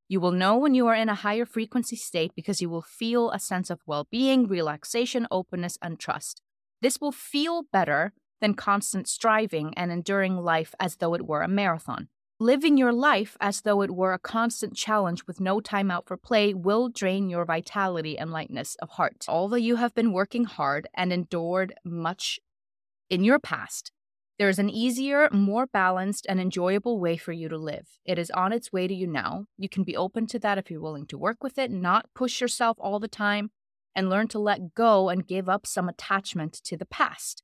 You 0.07 0.19
will 0.19 0.31
know 0.31 0.57
when 0.57 0.75
you 0.75 0.85
are 0.85 0.93
in 0.93 1.09
a 1.09 1.15
higher 1.15 1.45
frequency 1.45 1.95
state 1.95 2.33
because 2.35 2.61
you 2.61 2.69
will 2.69 2.83
feel 2.83 3.31
a 3.31 3.39
sense 3.39 3.71
of 3.71 3.81
well 3.87 4.07
being, 4.11 4.47
relaxation, 4.47 5.25
openness, 5.31 5.75
and 5.81 5.99
trust. 5.99 6.43
This 6.83 7.01
will 7.01 7.11
feel 7.11 7.63
better 7.73 8.13
than 8.41 8.53
constant 8.53 9.07
striving 9.07 9.73
and 9.75 9.91
enduring 9.91 10.37
life 10.37 10.75
as 10.79 10.97
though 10.97 11.15
it 11.15 11.25
were 11.25 11.41
a 11.41 11.47
marathon. 11.47 12.09
Living 12.39 12.77
your 12.77 12.93
life 12.93 13.37
as 13.39 13.61
though 13.61 13.81
it 13.81 13.95
were 13.95 14.13
a 14.13 14.19
constant 14.19 14.75
challenge 14.75 15.25
with 15.25 15.39
no 15.39 15.59
time 15.59 15.89
out 15.89 16.05
for 16.05 16.17
play 16.17 16.53
will 16.53 16.89
drain 16.89 17.29
your 17.29 17.45
vitality 17.45 18.17
and 18.19 18.31
lightness 18.31 18.75
of 18.81 18.89
heart. 18.89 19.25
Although 19.27 19.55
you 19.55 19.77
have 19.77 19.95
been 19.95 20.11
working 20.11 20.43
hard 20.43 20.87
and 20.93 21.11
endured 21.13 21.73
much 21.83 22.39
in 23.13 23.23
your 23.23 23.37
past, 23.37 23.91
there 24.39 24.49
is 24.49 24.57
an 24.57 24.71
easier, 24.71 25.29
more 25.31 25.67
balanced, 25.67 26.25
and 26.27 26.41
enjoyable 26.41 26.99
way 26.99 27.15
for 27.15 27.31
you 27.31 27.47
to 27.47 27.57
live. 27.59 27.87
It 28.03 28.17
is 28.17 28.31
on 28.31 28.51
its 28.51 28.73
way 28.73 28.87
to 28.87 28.93
you 28.93 29.05
now. 29.05 29.45
You 29.55 29.69
can 29.69 29.83
be 29.83 29.95
open 29.95 30.25
to 30.27 30.39
that 30.39 30.57
if 30.57 30.71
you're 30.71 30.81
willing 30.81 31.05
to 31.07 31.17
work 31.19 31.43
with 31.43 31.59
it, 31.59 31.69
not 31.69 32.09
push 32.15 32.41
yourself 32.41 32.75
all 32.79 32.99
the 32.99 33.07
time, 33.07 33.51
and 33.95 34.09
learn 34.09 34.29
to 34.29 34.39
let 34.39 34.73
go 34.73 35.09
and 35.09 35.27
give 35.27 35.47
up 35.47 35.67
some 35.67 35.87
attachment 35.87 36.53
to 36.63 36.75
the 36.75 36.87
past. 36.87 37.43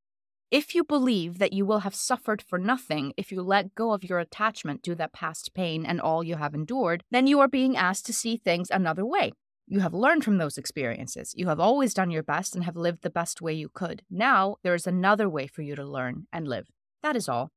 If 0.50 0.74
you 0.74 0.84
believe 0.84 1.38
that 1.38 1.54
you 1.54 1.68
will 1.68 1.82
have 1.82 1.94
suffered 1.94 2.42
for 2.42 2.58
nothing 2.58 3.14
if 3.16 3.32
you 3.32 3.44
let 3.44 3.76
go 3.76 3.92
of 3.92 4.04
your 4.04 4.18
attachment 4.18 4.82
to 4.84 4.96
that 4.96 5.14
past 5.14 5.54
pain 5.54 5.86
and 5.86 6.02
all 6.02 6.24
you 6.24 6.38
have 6.38 6.56
endured, 6.56 7.04
then 7.12 7.28
you 7.28 7.40
are 7.40 7.48
being 7.48 7.78
asked 7.78 8.08
to 8.08 8.14
see 8.14 8.38
things 8.38 8.72
another 8.72 9.06
way. 9.06 9.34
You 9.72 9.82
have 9.82 9.94
learned 9.94 10.24
from 10.24 10.40
those 10.40 10.58
experiences. 10.58 11.36
You 11.38 11.48
have 11.48 11.60
always 11.60 11.94
done 11.94 12.10
your 12.10 12.24
best 12.24 12.56
and 12.56 12.64
have 12.64 12.76
lived 12.76 13.04
the 13.04 13.12
best 13.12 13.40
way 13.40 13.54
you 13.54 13.70
could. 13.70 14.02
Now, 14.10 14.56
there 14.64 14.74
is 14.74 14.88
another 14.88 15.30
way 15.30 15.46
for 15.46 15.62
you 15.62 15.76
to 15.76 15.86
learn 15.86 16.26
and 16.34 16.48
live. 16.48 16.66
That 17.04 17.16
is 17.16 17.30
all. 17.30 17.52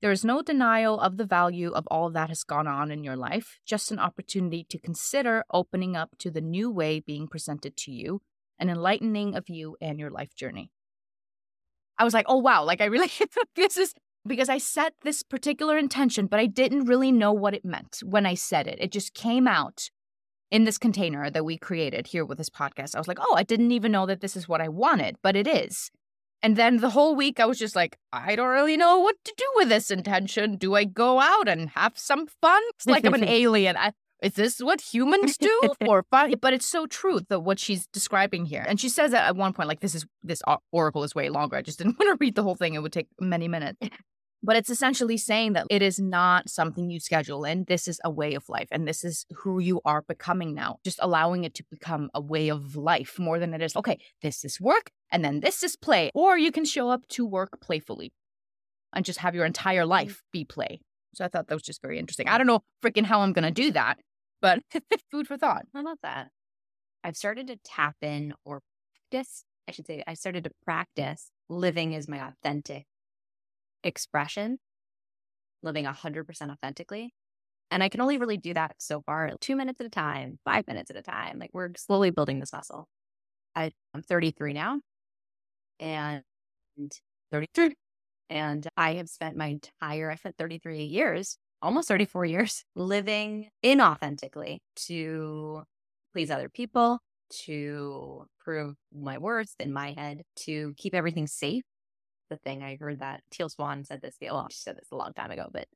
There 0.00 0.12
is 0.12 0.24
no 0.24 0.42
denial 0.42 1.00
of 1.00 1.16
the 1.16 1.24
value 1.24 1.72
of 1.72 1.84
all 1.88 2.08
that 2.10 2.28
has 2.28 2.44
gone 2.44 2.68
on 2.68 2.92
in 2.92 3.02
your 3.02 3.16
life, 3.16 3.58
just 3.66 3.90
an 3.90 3.98
opportunity 3.98 4.64
to 4.68 4.78
consider 4.78 5.42
opening 5.52 5.96
up 5.96 6.10
to 6.18 6.30
the 6.30 6.40
new 6.40 6.70
way 6.70 7.00
being 7.00 7.26
presented 7.26 7.76
to 7.78 7.90
you, 7.90 8.22
an 8.60 8.70
enlightening 8.70 9.34
of 9.34 9.48
you 9.48 9.76
and 9.80 9.98
your 9.98 10.10
life 10.10 10.36
journey. 10.36 10.70
I 11.98 12.04
was 12.04 12.14
like, 12.14 12.26
oh, 12.28 12.38
wow, 12.38 12.62
like 12.62 12.80
I 12.80 12.84
really, 12.84 13.10
this 13.56 13.76
is 13.76 13.92
because 14.24 14.48
I 14.48 14.58
set 14.58 14.94
this 15.02 15.24
particular 15.24 15.76
intention, 15.76 16.28
but 16.28 16.38
I 16.38 16.46
didn't 16.46 16.84
really 16.84 17.10
know 17.10 17.32
what 17.32 17.54
it 17.54 17.64
meant 17.64 18.02
when 18.04 18.24
I 18.24 18.34
said 18.34 18.68
it. 18.68 18.78
It 18.80 18.92
just 18.92 19.14
came 19.14 19.48
out 19.48 19.90
in 20.50 20.64
this 20.64 20.78
container 20.78 21.30
that 21.30 21.44
we 21.44 21.58
created 21.58 22.08
here 22.08 22.24
with 22.24 22.38
this 22.38 22.50
podcast. 22.50 22.94
I 22.94 22.98
was 22.98 23.08
like, 23.08 23.18
oh, 23.20 23.34
I 23.36 23.42
didn't 23.42 23.72
even 23.72 23.92
know 23.92 24.06
that 24.06 24.20
this 24.20 24.36
is 24.36 24.48
what 24.48 24.60
I 24.60 24.68
wanted, 24.68 25.16
but 25.22 25.36
it 25.36 25.46
is. 25.46 25.90
And 26.42 26.56
then 26.56 26.78
the 26.78 26.90
whole 26.90 27.16
week, 27.16 27.40
I 27.40 27.46
was 27.46 27.58
just 27.58 27.74
like, 27.74 27.98
I 28.12 28.36
don't 28.36 28.48
really 28.48 28.76
know 28.76 28.98
what 28.98 29.16
to 29.24 29.34
do 29.36 29.44
with 29.56 29.68
this 29.68 29.90
intention. 29.90 30.56
Do 30.56 30.74
I 30.74 30.84
go 30.84 31.18
out 31.18 31.48
and 31.48 31.70
have 31.70 31.98
some 31.98 32.26
fun? 32.40 32.62
It's 32.74 32.86
like 32.86 33.04
I'm 33.04 33.14
an 33.14 33.24
alien. 33.28 33.76
I, 33.76 33.92
is 34.22 34.34
this 34.34 34.60
what 34.60 34.80
humans 34.80 35.36
do 35.36 35.60
for 35.84 36.04
fun? 36.10 36.34
But 36.40 36.52
it's 36.52 36.66
so 36.66 36.86
true 36.86 37.20
that 37.28 37.40
what 37.40 37.58
she's 37.58 37.86
describing 37.88 38.46
here. 38.46 38.64
And 38.66 38.78
she 38.78 38.88
says 38.88 39.12
at 39.14 39.36
one 39.36 39.52
point, 39.52 39.68
like, 39.68 39.80
this 39.80 39.94
is 39.94 40.06
this 40.22 40.42
uh, 40.46 40.56
oracle 40.72 41.04
is 41.04 41.14
way 41.14 41.28
longer. 41.30 41.56
I 41.56 41.62
just 41.62 41.78
didn't 41.78 41.98
want 41.98 42.16
to 42.16 42.22
read 42.22 42.34
the 42.34 42.42
whole 42.42 42.54
thing. 42.54 42.74
It 42.74 42.82
would 42.82 42.92
take 42.92 43.08
many 43.20 43.48
minutes. 43.48 43.78
But 44.46 44.54
it's 44.54 44.70
essentially 44.70 45.16
saying 45.16 45.54
that 45.54 45.66
it 45.68 45.82
is 45.82 45.98
not 45.98 46.48
something 46.48 46.88
you 46.88 47.00
schedule 47.00 47.44
in. 47.44 47.64
This 47.66 47.88
is 47.88 48.00
a 48.04 48.10
way 48.10 48.34
of 48.34 48.48
life. 48.48 48.68
And 48.70 48.86
this 48.86 49.02
is 49.02 49.26
who 49.38 49.58
you 49.58 49.80
are 49.84 50.02
becoming 50.02 50.54
now. 50.54 50.78
Just 50.84 51.00
allowing 51.02 51.42
it 51.42 51.52
to 51.54 51.64
become 51.68 52.10
a 52.14 52.20
way 52.20 52.48
of 52.48 52.76
life 52.76 53.18
more 53.18 53.40
than 53.40 53.54
it 53.54 53.60
is, 53.60 53.74
okay, 53.74 53.98
this 54.22 54.44
is 54.44 54.60
work 54.60 54.92
and 55.10 55.24
then 55.24 55.40
this 55.40 55.64
is 55.64 55.74
play. 55.74 56.12
Or 56.14 56.38
you 56.38 56.52
can 56.52 56.64
show 56.64 56.90
up 56.90 57.08
to 57.08 57.26
work 57.26 57.60
playfully 57.60 58.12
and 58.94 59.04
just 59.04 59.18
have 59.18 59.34
your 59.34 59.46
entire 59.46 59.84
mm. 59.84 59.88
life 59.88 60.22
be 60.32 60.44
play. 60.44 60.80
So 61.12 61.24
I 61.24 61.28
thought 61.28 61.48
that 61.48 61.54
was 61.54 61.64
just 61.64 61.82
very 61.82 61.98
interesting. 61.98 62.28
I 62.28 62.38
don't 62.38 62.46
know 62.46 62.62
freaking 62.84 63.06
how 63.06 63.22
I'm 63.22 63.32
going 63.32 63.44
to 63.44 63.50
do 63.50 63.72
that, 63.72 63.98
but 64.40 64.60
food 65.10 65.26
for 65.26 65.36
thought. 65.36 65.66
I 65.74 65.80
love 65.80 65.98
that. 66.04 66.28
I've 67.02 67.16
started 67.16 67.48
to 67.48 67.56
tap 67.64 67.96
in 68.00 68.32
or 68.44 68.60
practice, 69.10 69.44
I 69.68 69.72
should 69.72 69.88
say, 69.88 70.04
I 70.06 70.14
started 70.14 70.44
to 70.44 70.50
practice 70.64 71.32
living 71.48 71.96
as 71.96 72.06
my 72.06 72.28
authentic 72.28 72.86
expression, 73.86 74.58
living 75.62 75.86
100% 75.86 76.50
authentically. 76.50 77.14
And 77.70 77.82
I 77.82 77.88
can 77.88 78.00
only 78.00 78.18
really 78.18 78.36
do 78.36 78.54
that 78.54 78.76
so 78.78 79.02
far, 79.02 79.30
two 79.40 79.56
minutes 79.56 79.80
at 79.80 79.86
a 79.86 79.90
time, 79.90 80.38
five 80.44 80.66
minutes 80.66 80.90
at 80.90 80.96
a 80.96 81.02
time. 81.02 81.38
Like 81.38 81.50
we're 81.52 81.70
slowly 81.76 82.10
building 82.10 82.38
this 82.38 82.52
muscle. 82.52 82.88
I, 83.54 83.72
I'm 83.94 84.02
33 84.02 84.52
now 84.52 84.80
and 85.80 86.22
33. 87.32 87.74
And 88.28 88.66
I 88.76 88.94
have 88.94 89.08
spent 89.08 89.36
my 89.36 89.46
entire, 89.46 90.10
I 90.10 90.16
spent 90.16 90.36
33 90.36 90.84
years, 90.84 91.38
almost 91.62 91.88
34 91.88 92.24
years, 92.26 92.64
living 92.76 93.48
inauthentically 93.64 94.58
to 94.86 95.62
please 96.12 96.30
other 96.30 96.48
people, 96.48 96.98
to 97.44 98.26
prove 98.40 98.74
my 98.92 99.18
worth 99.18 99.54
in 99.58 99.72
my 99.72 99.94
head, 99.96 100.22
to 100.44 100.74
keep 100.76 100.94
everything 100.94 101.26
safe 101.26 101.64
the 102.28 102.36
thing. 102.36 102.62
I 102.62 102.76
heard 102.80 103.00
that 103.00 103.22
Teal 103.30 103.48
Swan 103.48 103.84
said 103.84 104.00
this. 104.02 104.16
Well, 104.20 104.46
she 104.50 104.58
said 104.58 104.76
this 104.76 104.88
a 104.92 104.96
long 104.96 105.12
time 105.12 105.30
ago, 105.30 105.48
but 105.52 105.66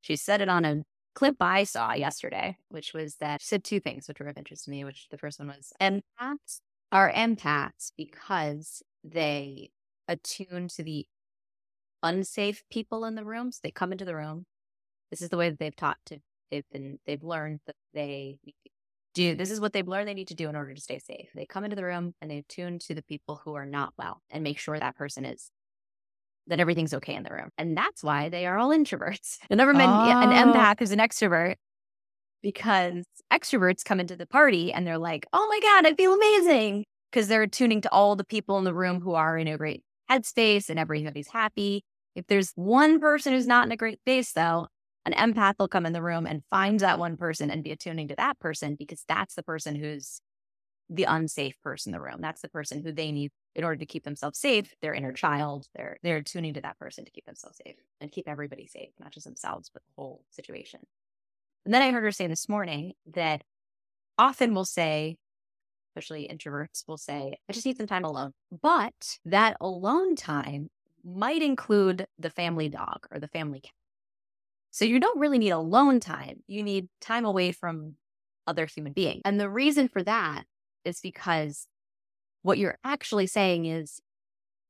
she 0.00 0.16
said 0.16 0.40
it 0.40 0.48
on 0.48 0.64
a 0.64 0.82
clip 1.14 1.36
I 1.40 1.64
saw 1.64 1.92
yesterday, 1.94 2.56
which 2.68 2.92
was 2.94 3.16
that 3.16 3.40
she 3.40 3.48
said 3.48 3.64
two 3.64 3.80
things 3.80 4.08
which 4.08 4.20
were 4.20 4.28
of 4.28 4.38
interest 4.38 4.64
to 4.64 4.70
me. 4.70 4.84
Which 4.84 5.08
the 5.10 5.18
first 5.18 5.38
one 5.38 5.48
was 5.48 5.72
empaths 5.80 6.60
are 6.92 7.12
empaths 7.12 7.92
because 7.96 8.82
they 9.04 9.70
attune 10.06 10.68
to 10.68 10.82
the 10.82 11.06
unsafe 12.02 12.62
people 12.70 13.04
in 13.04 13.14
the 13.14 13.24
rooms. 13.24 13.60
They 13.62 13.70
come 13.70 13.92
into 13.92 14.04
the 14.04 14.14
room. 14.14 14.46
This 15.10 15.22
is 15.22 15.28
the 15.30 15.36
way 15.36 15.50
that 15.50 15.58
they've 15.58 15.74
taught 15.76 15.98
to. 16.06 16.18
They've 16.50 16.68
been. 16.72 16.98
They've 17.06 17.22
learned 17.22 17.60
that 17.66 17.76
they 17.92 18.38
do. 19.14 19.34
This 19.34 19.50
is 19.50 19.60
what 19.60 19.72
they've 19.72 19.86
learned 19.86 20.08
they 20.08 20.14
need 20.14 20.28
to 20.28 20.34
do 20.34 20.48
in 20.48 20.56
order 20.56 20.74
to 20.74 20.80
stay 20.80 20.98
safe. 20.98 21.28
They 21.34 21.44
come 21.46 21.64
into 21.64 21.76
the 21.76 21.84
room 21.84 22.14
and 22.20 22.30
they 22.30 22.44
tune 22.48 22.78
to 22.80 22.94
the 22.94 23.02
people 23.02 23.40
who 23.44 23.54
are 23.54 23.66
not 23.66 23.92
well 23.98 24.22
and 24.30 24.44
make 24.44 24.58
sure 24.58 24.78
that 24.78 24.96
person 24.96 25.24
is 25.24 25.50
that 26.48 26.60
everything's 26.60 26.94
okay 26.94 27.14
in 27.14 27.22
the 27.22 27.32
room. 27.32 27.50
And 27.56 27.76
that's 27.76 28.02
why 28.02 28.28
they 28.28 28.46
are 28.46 28.58
all 28.58 28.70
introverts. 28.70 29.38
I've 29.50 29.56
never 29.56 29.72
met 29.72 29.88
oh. 29.88 30.30
an 30.30 30.30
empath 30.30 30.80
who's 30.80 30.90
an 30.90 30.98
extrovert 30.98 31.56
because 32.42 33.04
extroverts 33.32 33.84
come 33.84 34.00
into 34.00 34.16
the 34.16 34.26
party 34.26 34.72
and 34.72 34.86
they're 34.86 34.98
like, 34.98 35.26
oh 35.32 35.46
my 35.48 35.60
God, 35.60 35.90
I 35.90 35.94
feel 35.94 36.14
amazing. 36.14 36.84
Because 37.10 37.28
they're 37.28 37.46
tuning 37.46 37.80
to 37.82 37.92
all 37.92 38.16
the 38.16 38.24
people 38.24 38.58
in 38.58 38.64
the 38.64 38.74
room 38.74 39.00
who 39.00 39.14
are 39.14 39.38
in 39.38 39.48
a 39.48 39.56
great 39.56 39.82
headspace 40.10 40.68
and 40.68 40.78
everybody's 40.78 41.28
happy. 41.28 41.82
If 42.14 42.26
there's 42.26 42.52
one 42.54 43.00
person 43.00 43.32
who's 43.32 43.46
not 43.46 43.64
in 43.64 43.72
a 43.72 43.76
great 43.76 44.00
space, 44.00 44.32
though, 44.32 44.66
an 45.06 45.12
empath 45.14 45.54
will 45.58 45.68
come 45.68 45.86
in 45.86 45.94
the 45.94 46.02
room 46.02 46.26
and 46.26 46.42
find 46.50 46.80
that 46.80 46.98
one 46.98 47.16
person 47.16 47.50
and 47.50 47.64
be 47.64 47.70
attuning 47.70 48.08
to 48.08 48.16
that 48.16 48.38
person 48.40 48.76
because 48.78 49.04
that's 49.08 49.34
the 49.34 49.42
person 49.42 49.74
who's 49.74 50.20
the 50.90 51.04
unsafe 51.04 51.54
person 51.62 51.94
in 51.94 51.98
the 51.98 52.04
room. 52.04 52.18
That's 52.20 52.42
the 52.42 52.48
person 52.48 52.82
who 52.82 52.92
they 52.92 53.12
need 53.12 53.30
in 53.54 53.64
order 53.64 53.76
to 53.76 53.86
keep 53.86 54.04
themselves 54.04 54.38
safe. 54.38 54.72
Their 54.80 54.94
inner 54.94 55.12
child, 55.12 55.66
they're 55.74 55.98
they're 56.02 56.22
tuning 56.22 56.54
to 56.54 56.60
that 56.60 56.78
person 56.78 57.04
to 57.04 57.10
keep 57.10 57.26
themselves 57.26 57.60
safe 57.64 57.76
and 58.00 58.12
keep 58.12 58.28
everybody 58.28 58.66
safe, 58.66 58.90
not 59.00 59.12
just 59.12 59.26
themselves, 59.26 59.70
but 59.72 59.82
the 59.82 60.02
whole 60.02 60.24
situation. 60.30 60.80
And 61.64 61.74
then 61.74 61.82
I 61.82 61.90
heard 61.90 62.04
her 62.04 62.12
say 62.12 62.26
this 62.26 62.48
morning 62.48 62.92
that 63.14 63.42
often 64.16 64.54
we'll 64.54 64.64
say, 64.64 65.16
especially 65.90 66.30
introverts 66.32 66.84
will 66.86 66.96
say, 66.96 67.38
I 67.48 67.52
just 67.52 67.66
need 67.66 67.76
some 67.76 67.86
time 67.86 68.04
alone. 68.04 68.32
But 68.62 69.18
that 69.24 69.56
alone 69.60 70.16
time 70.16 70.70
might 71.04 71.42
include 71.42 72.06
the 72.18 72.30
family 72.30 72.68
dog 72.68 73.06
or 73.10 73.18
the 73.18 73.28
family 73.28 73.60
cat. 73.60 73.72
So 74.70 74.84
you 74.84 75.00
don't 75.00 75.18
really 75.18 75.38
need 75.38 75.50
alone 75.50 76.00
time. 76.00 76.42
You 76.46 76.62
need 76.62 76.88
time 77.00 77.24
away 77.24 77.52
from 77.52 77.96
other 78.46 78.66
human 78.66 78.92
beings. 78.92 79.22
And 79.24 79.40
the 79.40 79.50
reason 79.50 79.88
for 79.88 80.02
that 80.02 80.44
is 80.84 81.00
because 81.00 81.66
what 82.42 82.58
you're 82.58 82.78
actually 82.84 83.26
saying 83.26 83.66
is, 83.66 84.00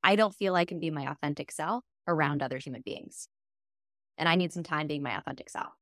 I 0.02 0.16
don't 0.16 0.34
feel 0.34 0.54
I 0.54 0.64
can 0.64 0.78
be 0.78 0.90
my 0.90 1.10
authentic 1.10 1.50
self 1.50 1.84
around 2.06 2.42
other 2.42 2.58
human 2.58 2.82
beings. 2.82 3.28
And 4.16 4.28
I 4.28 4.34
need 4.34 4.52
some 4.52 4.62
time 4.62 4.86
being 4.86 5.02
my 5.02 5.16
authentic 5.16 5.50
self. 5.50 5.72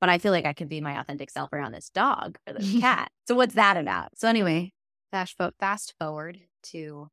But 0.00 0.10
I 0.10 0.18
feel 0.18 0.32
like 0.32 0.44
I 0.44 0.52
can 0.52 0.68
be 0.68 0.80
my 0.80 1.00
authentic 1.00 1.30
self 1.30 1.52
around 1.52 1.72
this 1.72 1.90
dog 1.90 2.38
or 2.46 2.54
this 2.54 2.80
cat. 2.80 3.10
So 3.26 3.34
what's 3.34 3.54
that 3.54 3.76
about? 3.76 4.18
So 4.18 4.28
anyway, 4.28 4.72
fast, 5.10 5.36
fast 5.58 5.94
forward 5.98 6.40
to 6.64 7.08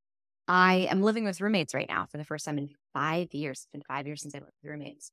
I 0.47 0.87
am 0.89 1.01
living 1.01 1.23
with 1.23 1.39
roommates 1.39 1.73
right 1.73 1.87
now 1.87 2.07
for 2.11 2.17
the 2.17 2.25
first 2.25 2.45
time 2.45 2.57
in 2.57 2.69
five 2.93 3.33
years. 3.33 3.59
It's 3.59 3.71
been 3.71 3.83
five 3.87 4.05
years 4.05 4.21
since 4.21 4.35
I 4.35 4.39
lived 4.39 4.51
with 4.61 4.71
roommates. 4.71 5.11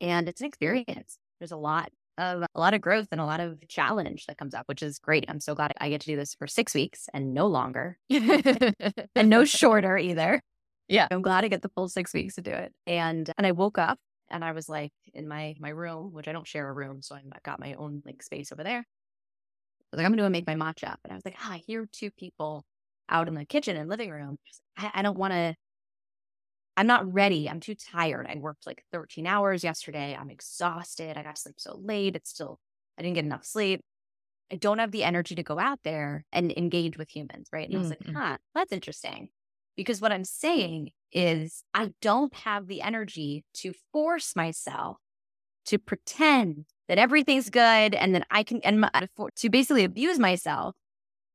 And 0.00 0.28
it's 0.28 0.40
an 0.40 0.46
experience. 0.46 1.18
There's 1.40 1.52
a 1.52 1.56
lot 1.56 1.90
of 2.18 2.42
a 2.54 2.60
lot 2.60 2.74
of 2.74 2.80
growth 2.80 3.08
and 3.12 3.20
a 3.20 3.24
lot 3.24 3.40
of 3.40 3.58
challenge 3.68 4.26
that 4.26 4.38
comes 4.38 4.54
up, 4.54 4.66
which 4.66 4.82
is 4.82 4.98
great. 4.98 5.24
I'm 5.28 5.40
so 5.40 5.54
glad 5.54 5.72
I 5.80 5.88
get 5.90 6.00
to 6.02 6.06
do 6.06 6.16
this 6.16 6.34
for 6.34 6.46
six 6.46 6.74
weeks 6.74 7.08
and 7.12 7.34
no 7.34 7.46
longer. 7.46 7.98
and 8.10 9.28
no 9.28 9.44
shorter 9.44 9.98
either. 9.98 10.40
Yeah. 10.88 11.08
I'm 11.10 11.22
glad 11.22 11.44
I 11.44 11.48
get 11.48 11.62
the 11.62 11.70
full 11.70 11.88
six 11.88 12.14
weeks 12.14 12.36
to 12.36 12.42
do 12.42 12.52
it. 12.52 12.72
And 12.86 13.30
and 13.36 13.46
I 13.46 13.52
woke 13.52 13.78
up 13.78 13.98
and 14.30 14.44
I 14.44 14.52
was 14.52 14.68
like 14.68 14.92
in 15.14 15.28
my 15.28 15.54
my 15.58 15.70
room, 15.70 16.12
which 16.12 16.28
I 16.28 16.32
don't 16.32 16.46
share 16.46 16.68
a 16.68 16.72
room, 16.72 17.02
so 17.02 17.14
I 17.14 17.22
got 17.44 17.60
my 17.60 17.74
own 17.74 18.02
like 18.04 18.22
space 18.22 18.52
over 18.52 18.64
there. 18.64 18.78
I 18.80 18.84
was 19.92 19.98
like, 19.98 20.06
I'm 20.06 20.12
gonna 20.16 20.30
make 20.30 20.46
my 20.46 20.54
matcha. 20.54 20.96
And 21.04 21.12
I 21.12 21.14
was 21.14 21.24
like, 21.24 21.36
ah, 21.40 21.52
I 21.52 21.62
hear 21.66 21.86
two 21.92 22.10
people 22.10 22.64
out 23.08 23.28
in 23.28 23.34
the 23.34 23.44
kitchen 23.44 23.76
and 23.76 23.88
living 23.88 24.10
room. 24.10 24.36
I, 24.76 24.90
I 24.94 25.02
don't 25.02 25.18
want 25.18 25.32
to. 25.32 25.54
I'm 26.76 26.86
not 26.86 27.12
ready. 27.12 27.48
I'm 27.48 27.60
too 27.60 27.74
tired. 27.74 28.26
I 28.28 28.36
worked 28.36 28.66
like 28.66 28.82
13 28.92 29.26
hours 29.26 29.64
yesterday. 29.64 30.16
I'm 30.18 30.30
exhausted. 30.30 31.16
I 31.16 31.22
got 31.22 31.36
to 31.36 31.40
sleep 31.40 31.56
so 31.58 31.78
late. 31.82 32.16
It's 32.16 32.30
still, 32.30 32.58
I 32.98 33.02
didn't 33.02 33.14
get 33.14 33.24
enough 33.24 33.44
sleep. 33.44 33.80
I 34.52 34.56
don't 34.56 34.78
have 34.78 34.92
the 34.92 35.02
energy 35.02 35.34
to 35.34 35.42
go 35.42 35.58
out 35.58 35.80
there 35.84 36.24
and 36.32 36.52
engage 36.52 36.98
with 36.98 37.08
humans. 37.08 37.48
Right. 37.52 37.68
And 37.68 37.72
mm-hmm. 37.72 37.78
I 37.78 37.80
was 37.80 37.90
like, 37.90 38.00
mm-hmm. 38.00 38.16
huh, 38.16 38.36
that's 38.54 38.72
interesting. 38.72 39.28
Because 39.76 40.00
what 40.00 40.12
I'm 40.12 40.24
saying 40.24 40.90
is, 41.12 41.62
I 41.74 41.90
don't 42.00 42.34
have 42.34 42.66
the 42.66 42.82
energy 42.82 43.44
to 43.54 43.72
force 43.92 44.34
myself 44.34 44.96
to 45.66 45.78
pretend 45.78 46.64
that 46.88 46.98
everything's 46.98 47.50
good 47.50 47.94
and 47.94 48.14
that 48.14 48.26
I 48.30 48.42
can, 48.42 48.60
and 48.62 48.80
my, 48.80 48.90
to 49.36 49.50
basically 49.50 49.84
abuse 49.84 50.18
myself 50.18 50.76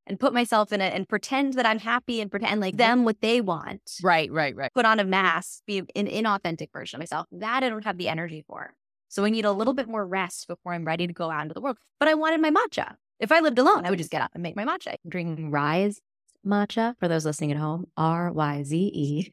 and 0.06 0.18
put 0.18 0.32
myself 0.32 0.72
in 0.72 0.80
it 0.80 0.94
and 0.94 1.08
pretend 1.08 1.54
that 1.54 1.66
I'm 1.66 1.78
happy 1.78 2.20
and 2.20 2.30
pretend 2.30 2.60
like 2.60 2.74
mm-hmm. 2.74 2.78
them 2.78 3.04
what 3.04 3.20
they 3.20 3.40
want. 3.40 3.82
Right, 4.02 4.30
right, 4.32 4.54
right. 4.54 4.72
Put 4.74 4.86
on 4.86 5.00
a 5.00 5.04
mask, 5.04 5.62
be 5.66 5.78
an 5.78 6.06
inauthentic 6.06 6.72
version 6.72 6.98
of 6.98 7.00
myself. 7.00 7.26
That 7.32 7.62
I 7.62 7.68
don't 7.68 7.84
have 7.84 7.98
the 7.98 8.08
energy 8.08 8.44
for. 8.46 8.74
So 9.08 9.24
I 9.24 9.30
need 9.30 9.44
a 9.44 9.52
little 9.52 9.74
bit 9.74 9.88
more 9.88 10.06
rest 10.06 10.48
before 10.48 10.72
I'm 10.72 10.84
ready 10.84 11.06
to 11.06 11.12
go 11.12 11.30
out 11.30 11.42
into 11.42 11.54
the 11.54 11.60
world. 11.60 11.76
But 12.00 12.08
I 12.08 12.14
wanted 12.14 12.40
my 12.40 12.50
matcha. 12.50 12.94
If 13.20 13.30
I 13.30 13.40
lived 13.40 13.58
alone, 13.58 13.84
I 13.84 13.90
would 13.90 13.98
just 13.98 14.10
get 14.10 14.22
up 14.22 14.30
and 14.34 14.42
make 14.42 14.56
my 14.56 14.64
matcha. 14.64 14.94
Drinking 15.06 15.50
Ryze 15.50 15.98
matcha 16.46 16.94
for 16.98 17.08
those 17.08 17.24
listening 17.24 17.52
at 17.52 17.58
home. 17.58 17.86
R 17.96 18.32
Y 18.32 18.62
Z 18.64 18.76
E. 18.76 19.32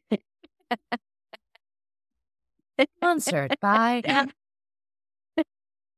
Sponsored 2.98 3.56
by. 3.60 4.26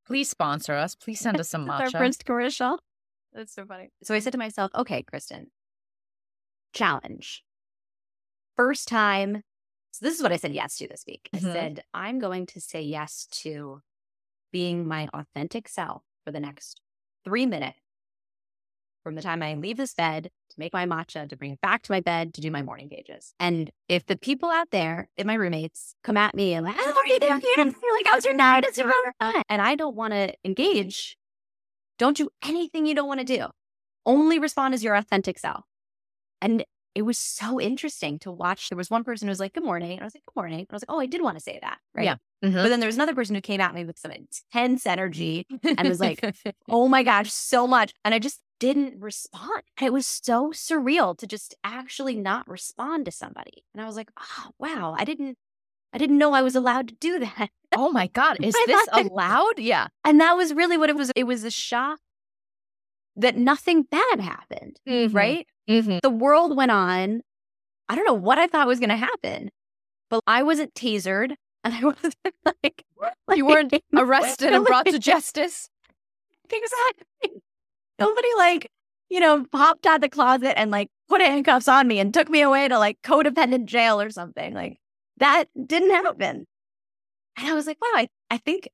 Please 0.07 0.31
sponsor 0.31 0.75
us. 0.75 0.95
Please 0.95 1.21
send 1.21 1.39
us 1.39 1.49
some 1.49 1.67
matcha. 1.69 1.95
Our 1.95 2.01
first 2.01 2.25
commercial. 2.25 2.79
That's 3.35 3.55
so 3.55 3.65
funny. 3.65 3.91
So 4.03 4.15
I 4.15 4.19
said 4.19 4.33
to 4.33 4.39
myself, 4.39 4.71
okay, 4.75 5.03
Kristin, 5.03 5.47
challenge. 6.73 7.43
First 8.57 8.89
time. 8.89 9.43
So 9.93 10.05
this 10.05 10.17
is 10.17 10.23
what 10.23 10.33
I 10.33 10.37
said 10.37 10.53
yes 10.55 10.77
to 10.79 10.89
this 10.89 11.05
week. 11.07 11.29
Mm-hmm. 11.35 11.49
I 11.49 11.53
said, 11.53 11.85
I'm 11.93 12.19
going 12.19 12.47
to 12.47 12.61
say 12.61 12.83
yes 12.83 13.27
to 13.43 13.81
being 14.53 14.87
my 14.87 15.09
authentic 15.15 15.69
self 15.69 16.03
for 16.25 16.31
the 16.31 16.41
next 16.41 16.81
three 17.25 17.47
minutes 17.47 17.79
from 19.03 19.15
the 19.15 19.23
time 19.23 19.43
I 19.43 19.55
leave 19.55 19.77
this 19.77 19.95
bed 19.95 20.31
to 20.51 20.61
make 20.61 20.73
my 20.73 20.87
matcha, 20.87 21.29
to 21.29 21.37
bring 21.37 21.53
it 21.53 21.61
back 21.61 21.83
to 21.83 21.93
my 21.93 22.01
bed, 22.01 22.35
to 22.35 22.41
do 22.41 22.51
my 22.51 22.63
morning 22.63 22.89
pages. 22.89 23.35
And 23.41 23.71
if 23.89 24.07
the 24.07 24.17
people 24.17 24.49
out 24.51 24.71
there, 24.71 25.09
if 25.17 25.27
my 25.27 25.35
roommates, 25.35 25.95
come 26.05 26.17
at 26.17 26.35
me 26.35 26.55
and 26.55 26.65
like, 26.65 26.77
how 26.77 26.93
are 26.93 27.07
you 27.07 27.19
doing? 27.19 27.41
Like, 27.57 28.07
how's 28.07 28.25
your 28.25 28.35
night? 28.35 28.65
And 29.49 29.61
I 29.63 29.75
don't 29.75 29.97
want 29.97 30.13
to 30.13 30.35
engage, 30.45 31.17
don't 32.03 32.17
do 32.17 32.31
anything 32.45 32.85
you 32.85 32.95
don't 32.97 33.07
want 33.07 33.21
to 33.21 33.25
do. 33.25 33.47
Only 34.05 34.41
respond 34.41 34.75
as 34.75 34.83
your 34.83 34.97
authentic 34.97 35.39
self. 35.39 35.65
And 36.41 36.65
it 36.95 37.03
was 37.03 37.17
so 37.17 37.61
interesting 37.61 38.19
to 38.19 38.33
watch. 38.33 38.69
There 38.69 38.77
was 38.77 38.91
one 38.91 39.05
person 39.05 39.29
who 39.29 39.31
was 39.31 39.39
like, 39.39 39.55
Good 39.55 39.65
morning. 39.65 39.93
And 39.93 40.01
I 40.01 40.05
was 40.05 40.15
like, 40.15 40.25
Good 40.27 40.37
morning. 40.37 40.59
And 40.59 40.67
I 40.71 40.75
was 40.75 40.83
like, 40.83 40.95
Oh, 40.95 41.01
I 41.01 41.07
did 41.07 41.23
want 41.23 41.37
to 41.37 41.43
say 41.43 41.61
that. 41.63 41.79
Right. 41.95 42.05
Yeah. 42.05 42.17
Mm-hmm. 42.45 42.57
But 42.57 42.69
then 42.69 42.81
there 42.81 42.89
was 42.89 42.97
another 42.97 43.15
person 43.15 43.37
who 43.37 43.41
came 43.41 43.61
at 43.61 43.73
me 43.73 43.85
with 43.85 43.99
some 43.99 44.11
intense 44.11 44.85
energy 44.85 45.47
and 45.63 45.89
was 45.89 46.01
like, 46.01 46.35
Oh 46.69 46.89
my 46.89 47.05
gosh, 47.05 47.33
so 47.33 47.69
much. 47.69 47.95
And 48.05 48.15
I 48.15 48.19
just 48.19 48.41
didn't 48.59 49.01
respond. 49.01 49.63
And 49.79 49.87
it 49.87 49.93
was 49.93 50.07
so 50.07 50.51
surreal 50.51 51.17
to 51.19 51.27
just 51.27 51.55
actually 51.63 52.17
not 52.17 52.49
respond 52.49 53.05
to 53.05 53.13
somebody. 53.13 53.65
And 53.73 53.81
I 53.81 53.87
was 53.87 53.97
like, 53.97 54.11
Oh, 54.19 54.51
wow. 54.59 54.97
I 54.99 55.05
didn't, 55.05 55.39
I 55.93 55.99
didn't 55.99 56.19
know 56.19 56.33
I 56.33 56.43
was 56.43 56.55
allowed 56.55 56.89
to 56.89 56.95
do 56.95 57.19
that. 57.19 57.51
Oh 57.75 57.91
my 57.91 58.07
God. 58.09 58.37
Is 58.43 58.55
this 58.67 58.89
allowed? 58.93 59.59
Yeah. 59.59 59.87
And 60.05 60.21
that 60.21 60.35
was 60.35 60.53
really 60.53 60.77
what 60.77 60.91
it 60.91 60.95
was. 60.95 61.11
It 61.17 61.25
was 61.25 61.43
a 61.43 61.51
shock 61.51 62.01
that 63.17 63.35
nothing 63.35 63.85
bad 63.85 64.21
happened, 64.21 64.79
mm-hmm. 64.87 65.17
right? 65.17 65.47
Mm-hmm. 65.71 66.01
The 66.03 66.11
world 66.11 66.55
went 66.55 66.71
on. 66.71 67.23
I 67.89 67.95
don't 67.95 68.05
know 68.05 68.13
what 68.13 68.39
I 68.39 68.47
thought 68.47 68.67
was 68.67 68.79
going 68.79 68.91
to 68.91 68.97
happen, 68.97 69.51
but 70.11 70.21
I 70.27 70.43
wasn't 70.43 70.75
tasered 70.75 71.35
and 71.65 71.73
I 71.73 71.83
wasn't 71.83 72.15
like, 72.45 72.85
like 73.27 73.39
you 73.39 73.47
weren't 73.47 73.73
arrested 73.97 74.53
and 74.53 74.67
brought 74.67 74.85
to 74.85 74.99
justice. 74.99 75.71
Exactly. 76.45 77.41
Nobody 77.99 78.29
like, 78.37 78.71
you 79.09 79.21
know, 79.21 79.47
popped 79.51 79.87
out 79.87 80.03
the 80.03 80.11
closet 80.11 80.59
and 80.59 80.71
like 80.71 80.89
put 81.09 81.23
handcuffs 81.23 81.69
on 81.69 81.89
me 81.89 82.01
and 82.01 82.13
took 82.13 82.29
me 82.29 82.43
away 82.43 82.69
to 82.69 82.79
like 82.79 82.99
codependent 83.03 83.65
jail 83.65 83.99
or 83.99 84.11
something. 84.11 84.53
Like 84.53 84.79
that 85.19 85.45
didn't 85.67 85.91
happen. 85.91 86.47
And 87.37 87.49
I 87.49 87.55
was 87.55 87.67
like, 87.67 87.81
wow, 87.81 87.89
I, 87.95 88.09
I 88.31 88.39
think 88.39 88.69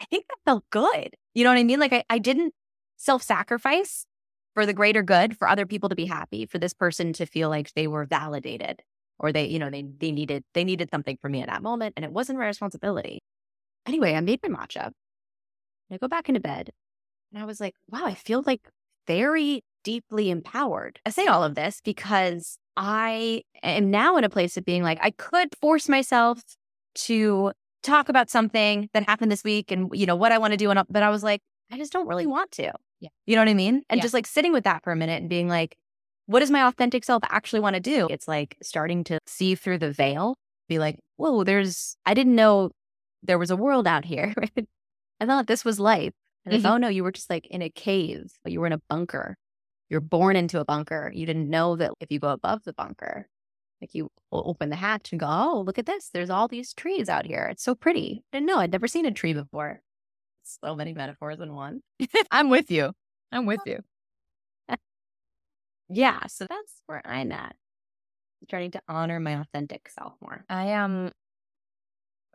I 0.00 0.04
think 0.06 0.26
that 0.28 0.36
felt 0.44 0.64
good. 0.70 1.14
You 1.34 1.44
know 1.44 1.50
what 1.50 1.58
I 1.58 1.64
mean? 1.64 1.80
Like 1.80 1.92
I, 1.92 2.04
I 2.10 2.18
didn't 2.18 2.54
self-sacrifice 2.96 4.06
for 4.54 4.66
the 4.66 4.72
greater 4.72 5.02
good, 5.02 5.36
for 5.36 5.48
other 5.48 5.66
people 5.66 5.88
to 5.88 5.94
be 5.94 6.06
happy, 6.06 6.46
for 6.46 6.58
this 6.58 6.74
person 6.74 7.12
to 7.14 7.26
feel 7.26 7.48
like 7.48 7.72
they 7.74 7.86
were 7.86 8.04
validated 8.04 8.82
or 9.18 9.32
they, 9.32 9.46
you 9.46 9.58
know, 9.58 9.70
they 9.70 9.82
they 9.82 10.12
needed 10.12 10.44
they 10.54 10.64
needed 10.64 10.90
something 10.90 11.18
from 11.20 11.32
me 11.32 11.42
at 11.42 11.48
that 11.48 11.62
moment. 11.62 11.94
And 11.96 12.04
it 12.04 12.12
wasn't 12.12 12.38
my 12.38 12.46
responsibility. 12.46 13.22
Anyway, 13.86 14.14
I 14.14 14.20
made 14.20 14.40
my 14.42 14.48
matcha. 14.48 14.84
And 14.84 14.92
I 15.92 15.96
go 15.98 16.08
back 16.08 16.28
into 16.28 16.40
bed. 16.40 16.70
And 17.32 17.42
I 17.42 17.46
was 17.46 17.60
like, 17.60 17.74
wow, 17.88 18.04
I 18.04 18.14
feel 18.14 18.42
like 18.46 18.68
very 19.06 19.62
deeply 19.86 20.30
empowered. 20.30 20.98
I 21.06 21.10
say 21.10 21.26
all 21.26 21.44
of 21.44 21.54
this 21.54 21.80
because 21.84 22.58
I 22.76 23.42
am 23.62 23.88
now 23.88 24.16
in 24.16 24.24
a 24.24 24.28
place 24.28 24.56
of 24.56 24.64
being 24.64 24.82
like, 24.82 24.98
I 25.00 25.12
could 25.12 25.54
force 25.60 25.88
myself 25.88 26.42
to 26.96 27.52
talk 27.84 28.08
about 28.08 28.28
something 28.28 28.90
that 28.94 29.08
happened 29.08 29.30
this 29.30 29.44
week 29.44 29.70
and 29.70 29.88
you 29.92 30.06
know 30.06 30.16
what 30.16 30.32
I 30.32 30.38
want 30.38 30.54
to 30.54 30.56
do 30.56 30.70
and 30.70 30.82
but 30.90 31.04
I 31.04 31.10
was 31.10 31.22
like 31.22 31.40
I 31.70 31.76
just 31.76 31.92
don't 31.92 32.08
really 32.08 32.26
want 32.26 32.50
to. 32.52 32.72
Yeah. 32.98 33.10
You 33.26 33.36
know 33.36 33.42
what 33.42 33.48
I 33.48 33.54
mean? 33.54 33.82
And 33.88 33.98
yeah. 33.98 34.02
just 34.02 34.12
like 34.14 34.26
sitting 34.26 34.52
with 34.52 34.64
that 34.64 34.82
for 34.82 34.92
a 34.92 34.96
minute 34.96 35.20
and 35.20 35.30
being 35.30 35.46
like 35.46 35.76
what 36.26 36.40
does 36.40 36.50
my 36.50 36.66
authentic 36.66 37.04
self 37.04 37.22
actually 37.28 37.60
want 37.60 37.74
to 37.74 37.80
do? 37.80 38.08
It's 38.10 38.26
like 38.26 38.56
starting 38.60 39.04
to 39.04 39.20
see 39.26 39.54
through 39.54 39.78
the 39.78 39.92
veil, 39.92 40.34
be 40.68 40.80
like, 40.80 40.98
"Whoa, 41.16 41.44
there's 41.44 41.96
I 42.04 42.14
didn't 42.14 42.34
know 42.34 42.72
there 43.22 43.38
was 43.38 43.52
a 43.52 43.56
world 43.56 43.86
out 43.86 44.04
here." 44.04 44.34
I 45.20 45.26
thought 45.26 45.46
this 45.46 45.64
was 45.64 45.78
life. 45.78 46.12
And 46.44 46.54
mm-hmm. 46.54 46.66
oh 46.66 46.76
no, 46.78 46.88
you 46.88 47.04
were 47.04 47.12
just 47.12 47.30
like 47.30 47.46
in 47.46 47.62
a 47.62 47.70
cave, 47.70 48.32
but 48.42 48.52
you 48.52 48.58
were 48.58 48.66
in 48.66 48.72
a 48.72 48.82
bunker. 48.88 49.36
You're 49.88 50.00
born 50.00 50.36
into 50.36 50.60
a 50.60 50.64
bunker. 50.64 51.12
You 51.14 51.26
didn't 51.26 51.48
know 51.48 51.76
that 51.76 51.92
if 52.00 52.10
you 52.10 52.18
go 52.18 52.28
above 52.28 52.64
the 52.64 52.72
bunker, 52.72 53.28
like 53.80 53.94
you 53.94 54.10
open 54.32 54.70
the 54.70 54.76
hatch 54.76 55.12
and 55.12 55.20
go, 55.20 55.26
oh, 55.28 55.62
look 55.64 55.78
at 55.78 55.86
this. 55.86 56.10
There's 56.12 56.30
all 56.30 56.48
these 56.48 56.72
trees 56.74 57.08
out 57.08 57.26
here. 57.26 57.46
It's 57.50 57.62
so 57.62 57.74
pretty. 57.74 58.22
I 58.32 58.36
didn't 58.38 58.46
know. 58.46 58.58
I'd 58.58 58.72
never 58.72 58.88
seen 58.88 59.06
a 59.06 59.12
tree 59.12 59.32
before. 59.32 59.80
So 60.42 60.74
many 60.74 60.92
metaphors 60.92 61.40
in 61.40 61.54
one. 61.54 61.82
I'm 62.30 62.50
with 62.50 62.70
you. 62.70 62.92
I'm 63.32 63.46
with 63.46 63.60
you. 63.66 63.80
yeah. 65.88 66.26
So 66.26 66.46
that's 66.48 66.82
where 66.86 67.02
I'm 67.04 67.32
at. 67.32 67.54
Trying 68.48 68.70
to 68.72 68.82
honor 68.86 69.18
my 69.18 69.40
authentic 69.40 69.88
self 69.88 70.14
more. 70.20 70.44
I 70.48 70.66
am. 70.66 71.10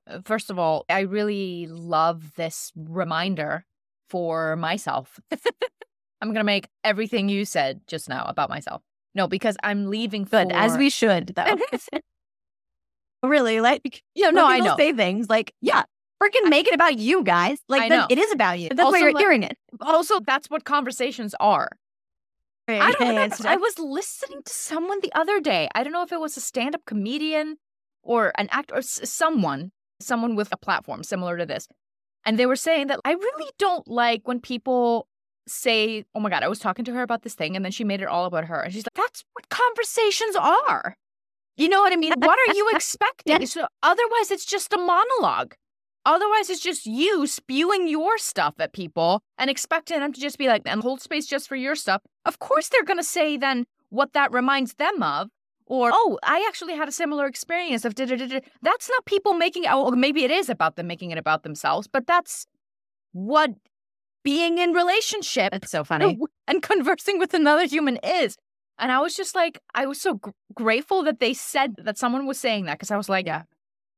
Um, 0.07 0.23
first 0.23 0.49
of 0.49 0.59
all, 0.59 0.83
I 0.89 1.01
really 1.01 1.67
love 1.67 2.35
this 2.35 2.71
reminder 2.75 3.65
for 4.09 4.57
myself. 4.57 5.19
I'm 6.21 6.29
going 6.29 6.35
to 6.35 6.43
make 6.43 6.67
everything 6.83 7.29
you 7.29 7.45
said 7.45 7.81
just 7.87 8.07
now 8.07 8.25
about 8.27 8.49
myself. 8.49 8.81
No, 9.15 9.27
because 9.27 9.57
I'm 9.63 9.87
leaving. 9.87 10.23
Good, 10.23 10.49
for... 10.49 10.55
as 10.55 10.77
we 10.77 10.89
should, 10.89 11.33
though. 11.35 11.57
really, 13.23 13.59
like, 13.59 14.03
yeah, 14.15 14.29
no, 14.29 14.45
I 14.45 14.59
know. 14.59 14.77
Say 14.77 14.93
things 14.93 15.29
like, 15.29 15.53
yeah, 15.61 15.83
freaking 16.21 16.49
make 16.49 16.67
it 16.67 16.73
about 16.73 16.97
you 16.97 17.23
guys. 17.23 17.59
Like, 17.67 17.89
then 17.89 18.05
it 18.09 18.17
is 18.17 18.31
about 18.31 18.59
you. 18.59 18.69
That's 18.69 18.81
also, 18.81 18.91
why 18.91 18.99
you're 18.99 19.13
like, 19.13 19.21
hearing 19.21 19.43
it. 19.43 19.57
Also, 19.81 20.19
that's 20.19 20.49
what 20.49 20.63
conversations 20.63 21.35
are. 21.39 21.69
I 22.67 22.93
don't 22.93 23.15
know. 23.15 23.49
I 23.49 23.57
was 23.57 23.77
listening 23.79 24.43
to 24.43 24.53
someone 24.53 24.99
the 25.01 25.11
other 25.13 25.41
day. 25.41 25.67
I 25.75 25.83
don't 25.83 25.91
know 25.91 26.03
if 26.03 26.13
it 26.13 26.19
was 26.21 26.37
a 26.37 26.41
stand-up 26.41 26.85
comedian 26.85 27.57
or 28.01 28.31
an 28.37 28.47
actor 28.51 28.75
or 28.75 28.81
someone, 28.81 29.71
someone 29.99 30.35
with 30.35 30.49
a 30.53 30.57
platform 30.57 31.03
similar 31.03 31.37
to 31.37 31.45
this. 31.45 31.67
And 32.25 32.37
they 32.39 32.45
were 32.45 32.55
saying 32.55 32.87
that 32.87 32.99
I 33.03 33.11
really 33.11 33.51
don't 33.57 33.87
like 33.87 34.27
when 34.27 34.39
people 34.39 35.07
say, 35.47 36.05
oh 36.15 36.19
my 36.19 36.29
God, 36.29 36.43
I 36.43 36.47
was 36.47 36.59
talking 36.59 36.85
to 36.85 36.93
her 36.93 37.01
about 37.01 37.23
this 37.23 37.35
thing. 37.35 37.55
And 37.55 37.65
then 37.65 37.71
she 37.71 37.83
made 37.83 38.01
it 38.01 38.07
all 38.07 38.25
about 38.25 38.45
her. 38.45 38.61
And 38.61 38.73
she's 38.73 38.85
like, 38.85 38.93
that's 38.93 39.23
what 39.33 39.49
conversations 39.49 40.35
are. 40.35 40.95
You 41.57 41.69
know 41.69 41.81
what 41.81 41.93
I 41.93 41.95
mean? 41.95 42.13
What 42.17 42.39
are 42.47 42.53
you 42.53 42.69
expecting? 42.73 43.45
So 43.45 43.67
otherwise, 43.83 44.31
it's 44.31 44.45
just 44.45 44.73
a 44.73 44.77
monologue. 44.77 45.55
Otherwise, 46.05 46.49
it's 46.49 46.61
just 46.61 46.85
you 46.85 47.27
spewing 47.27 47.87
your 47.87 48.17
stuff 48.17 48.55
at 48.59 48.73
people 48.73 49.21
and 49.37 49.49
expecting 49.49 49.99
them 49.99 50.11
to 50.13 50.19
just 50.19 50.37
be 50.37 50.47
like, 50.47 50.63
and 50.65 50.81
hold 50.81 51.01
space 51.01 51.27
just 51.27 51.47
for 51.47 51.55
your 51.55 51.75
stuff. 51.75 52.01
Of 52.25 52.39
course, 52.39 52.69
they're 52.69 52.83
going 52.83 52.97
to 52.97 53.03
say 53.03 53.37
then 53.37 53.65
what 53.89 54.13
that 54.13 54.31
reminds 54.31 54.75
them 54.75 55.03
of. 55.03 55.29
Or, 55.67 55.91
oh, 55.93 56.17
I 56.23 56.43
actually 56.47 56.75
had 56.75 56.89
a 56.89 56.91
similar 56.91 57.27
experience 57.27 57.85
of 57.85 57.95
da 57.95 58.05
da 58.05 58.17
da 58.17 58.27
da. 58.27 58.39
That's 58.61 58.89
not 58.89 59.05
people 59.05 59.33
making, 59.33 59.65
oh, 59.69 59.91
maybe 59.91 60.23
it 60.23 60.31
is 60.31 60.49
about 60.49 60.75
them 60.75 60.87
making 60.87 61.11
it 61.11 61.17
about 61.17 61.43
themselves, 61.43 61.87
but 61.87 62.07
that's 62.07 62.45
what 63.13 63.51
being 64.23 64.57
in 64.57 64.73
relationship. 64.73 65.53
It's 65.53 65.71
so 65.71 65.83
funny. 65.91 66.17
And 66.47 66.61
conversing 66.61 67.19
with 67.19 67.33
another 67.33 67.65
human 67.65 67.97
is. 68.03 68.37
And 68.77 68.91
I 68.91 68.99
was 68.99 69.15
just 69.15 69.35
like, 69.35 69.59
I 69.75 69.85
was 69.85 70.01
so 70.01 70.15
gr- 70.15 70.31
grateful 70.55 71.03
that 71.03 71.19
they 71.19 71.33
said 71.33 71.75
that 71.77 71.97
someone 71.97 72.25
was 72.25 72.39
saying 72.39 72.65
that 72.65 72.79
because 72.79 72.91
I 72.91 72.97
was 72.97 73.09
like, 73.09 73.25
Yeah. 73.25 73.43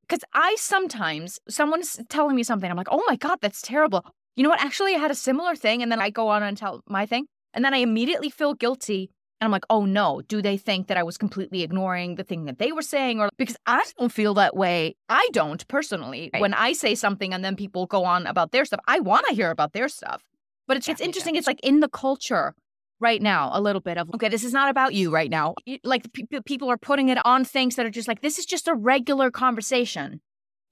Because 0.07 0.23
I 0.33 0.55
sometimes, 0.59 1.39
someone's 1.47 1.97
telling 2.09 2.35
me 2.35 2.43
something, 2.43 2.69
I'm 2.69 2.75
like, 2.75 2.89
oh 2.91 3.01
my 3.07 3.15
God, 3.15 3.37
that's 3.41 3.61
terrible. 3.61 4.03
You 4.35 4.43
know 4.43 4.49
what? 4.49 4.61
Actually, 4.61 4.95
I 4.95 4.99
had 4.99 5.11
a 5.11 5.15
similar 5.15 5.55
thing. 5.55 5.81
And 5.81 5.89
then 5.91 6.01
I 6.01 6.09
go 6.09 6.27
on 6.27 6.43
and 6.43 6.57
tell 6.57 6.81
my 6.87 7.05
thing. 7.05 7.25
And 7.53 7.63
then 7.63 7.73
I 7.73 7.77
immediately 7.77 8.29
feel 8.29 8.53
guilty. 8.53 9.11
And 9.43 9.47
I'm 9.49 9.51
like, 9.51 9.65
oh 9.69 9.83
no, 9.83 10.21
do 10.29 10.41
they 10.41 10.55
think 10.55 10.87
that 10.87 10.95
I 10.95 11.03
was 11.03 11.17
completely 11.17 11.63
ignoring 11.63 12.15
the 12.15 12.23
thing 12.23 12.45
that 12.45 12.59
they 12.59 12.71
were 12.71 12.81
saying? 12.81 13.19
Or 13.19 13.29
because 13.37 13.57
I 13.65 13.83
don't 13.99 14.09
feel 14.09 14.33
that 14.35 14.55
way. 14.55 14.95
I 15.09 15.27
don't 15.33 15.67
personally. 15.67 16.29
Right. 16.33 16.41
When 16.41 16.53
I 16.53 16.71
say 16.71 16.95
something 16.95 17.33
and 17.33 17.43
then 17.43 17.57
people 17.57 17.85
go 17.85 18.05
on 18.05 18.25
about 18.25 18.53
their 18.53 18.63
stuff, 18.63 18.79
I 18.87 19.01
want 19.01 19.25
to 19.27 19.35
hear 19.35 19.51
about 19.51 19.73
their 19.73 19.89
stuff. 19.89 20.23
But 20.65 20.77
it's, 20.77 20.87
Yeah, 20.87 20.93
it's 20.93 21.01
interesting. 21.01 21.35
It's 21.35 21.45
like 21.45 21.59
in 21.59 21.81
the 21.81 21.89
culture 21.89 22.55
right 23.01 23.21
now, 23.21 23.49
a 23.51 23.59
little 23.59 23.81
bit 23.81 23.97
of, 23.97 24.09
okay, 24.13 24.29
this 24.29 24.45
is 24.45 24.53
not 24.53 24.69
about 24.69 24.93
you 24.93 25.11
right 25.11 25.29
now. 25.29 25.55
Like 25.83 26.13
pe- 26.13 26.39
people 26.45 26.71
are 26.71 26.77
putting 26.77 27.09
it 27.09 27.17
on 27.25 27.43
things 27.43 27.75
that 27.75 27.85
are 27.85 27.89
just 27.89 28.07
like, 28.07 28.21
this 28.21 28.39
is 28.39 28.45
just 28.45 28.69
a 28.69 28.73
regular 28.73 29.29
conversation. 29.29 30.21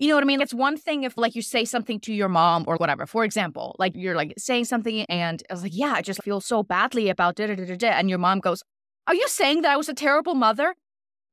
You 0.01 0.07
know 0.07 0.15
what 0.15 0.23
I 0.23 0.25
mean? 0.25 0.41
It's 0.41 0.53
one 0.53 0.77
thing 0.77 1.03
if 1.03 1.15
like 1.15 1.35
you 1.35 1.43
say 1.43 1.63
something 1.63 1.99
to 1.99 2.11
your 2.11 2.27
mom 2.27 2.65
or 2.67 2.75
whatever. 2.77 3.05
For 3.05 3.23
example, 3.23 3.75
like 3.77 3.91
you're 3.95 4.15
like 4.15 4.33
saying 4.35 4.65
something 4.65 5.01
and 5.01 5.43
I 5.47 5.53
was 5.53 5.61
like, 5.61 5.75
yeah, 5.75 5.93
I 5.93 6.01
just 6.01 6.23
feel 6.23 6.41
so 6.41 6.63
badly 6.63 7.07
about 7.09 7.35
da 7.35 7.45
da 7.45 7.53
da 7.53 7.75
da. 7.75 7.89
And 7.89 8.09
your 8.09 8.17
mom 8.17 8.39
goes, 8.39 8.63
Are 9.05 9.13
you 9.13 9.27
saying 9.27 9.61
that 9.61 9.69
I 9.71 9.77
was 9.77 9.89
a 9.89 9.93
terrible 9.93 10.33
mother? 10.33 10.73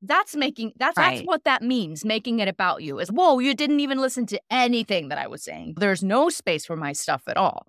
That's 0.03 0.35
making 0.35 0.73
that's 0.77 0.95
that's 0.95 1.21
what 1.21 1.45
that 1.45 1.63
means, 1.63 2.05
making 2.05 2.41
it 2.41 2.47
about 2.47 2.83
you. 2.83 2.99
Is 2.99 3.11
whoa, 3.11 3.39
you 3.39 3.55
didn't 3.55 3.79
even 3.79 3.97
listen 3.97 4.27
to 4.27 4.39
anything 4.51 5.09
that 5.09 5.17
I 5.17 5.25
was 5.25 5.43
saying. 5.43 5.73
There's 5.77 6.03
no 6.03 6.29
space 6.29 6.67
for 6.67 6.75
my 6.75 6.93
stuff 6.93 7.23
at 7.25 7.37
all. 7.37 7.65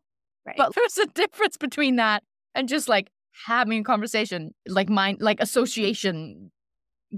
Right. 0.46 0.58
But 0.58 0.74
there's 0.76 0.98
a 0.98 1.06
difference 1.06 1.56
between 1.56 1.96
that 1.96 2.24
and 2.54 2.68
just 2.68 2.90
like 2.90 3.08
having 3.46 3.80
a 3.80 3.84
conversation, 3.84 4.52
like 4.68 4.90
mind 4.90 5.22
like 5.22 5.40
association 5.40 6.50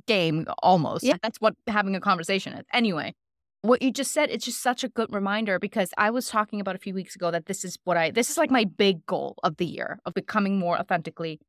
game 0.06 0.46
almost. 0.62 1.02
Yeah. 1.02 1.16
That's 1.20 1.40
what 1.40 1.54
having 1.66 1.96
a 1.96 2.00
conversation 2.00 2.52
is. 2.52 2.64
Anyway, 2.72 3.14
what 3.62 3.80
you 3.80 3.90
just 3.92 4.12
said, 4.12 4.30
it's 4.30 4.44
just 4.44 4.60
such 4.60 4.84
a 4.84 4.88
good 4.88 5.12
reminder 5.12 5.58
because 5.58 5.90
I 5.96 6.10
was 6.10 6.28
talking 6.28 6.60
about 6.60 6.74
a 6.74 6.78
few 6.78 6.94
weeks 6.94 7.14
ago 7.16 7.30
that 7.30 7.46
this 7.46 7.64
is 7.64 7.78
what 7.84 7.96
I 7.96 8.10
this 8.10 8.28
is 8.28 8.36
like 8.36 8.50
my 8.50 8.64
big 8.64 9.06
goal 9.06 9.36
of 9.42 9.56
the 9.56 9.66
year 9.66 9.98
of 10.04 10.14
becoming 10.14 10.58
more 10.58 10.78
authentically 10.78 11.40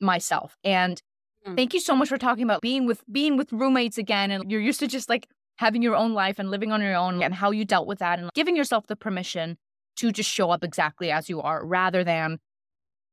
myself. 0.00 0.56
And 0.64 1.00
Mm. 1.46 1.56
thank 1.56 1.72
you 1.72 1.78
so 1.78 1.94
much 1.94 2.08
for 2.08 2.18
talking 2.18 2.42
about 2.42 2.60
being 2.62 2.84
with 2.84 3.04
being 3.12 3.36
with 3.36 3.52
roommates 3.52 3.96
again 3.96 4.32
and 4.32 4.50
you're 4.50 4.60
used 4.60 4.80
to 4.80 4.88
just 4.88 5.08
like 5.08 5.28
having 5.58 5.82
your 5.82 5.94
own 5.94 6.12
life 6.12 6.40
and 6.40 6.50
living 6.50 6.72
on 6.72 6.82
your 6.82 6.96
own 6.96 7.22
and 7.22 7.32
how 7.32 7.52
you 7.52 7.64
dealt 7.64 7.86
with 7.86 8.00
that 8.00 8.18
and 8.18 8.28
giving 8.34 8.56
yourself 8.56 8.88
the 8.88 8.96
permission 8.96 9.56
to 9.94 10.10
just 10.10 10.28
show 10.28 10.50
up 10.50 10.64
exactly 10.64 11.12
as 11.12 11.28
you 11.28 11.40
are 11.40 11.64
rather 11.64 12.02
than 12.02 12.38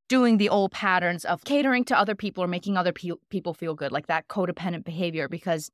doing 0.09 0.37
the 0.37 0.49
old 0.49 0.71
patterns 0.71 1.23
of 1.23 1.43
catering 1.43 1.83
to 1.83 1.95
other 1.97 2.15
people 2.15 2.43
or 2.43 2.47
making 2.47 2.77
other 2.77 2.91
pe- 2.91 3.11
people 3.29 3.53
feel 3.53 3.75
good 3.75 3.91
like 3.91 4.07
that 4.07 4.27
codependent 4.27 4.83
behavior 4.83 5.29
because 5.29 5.69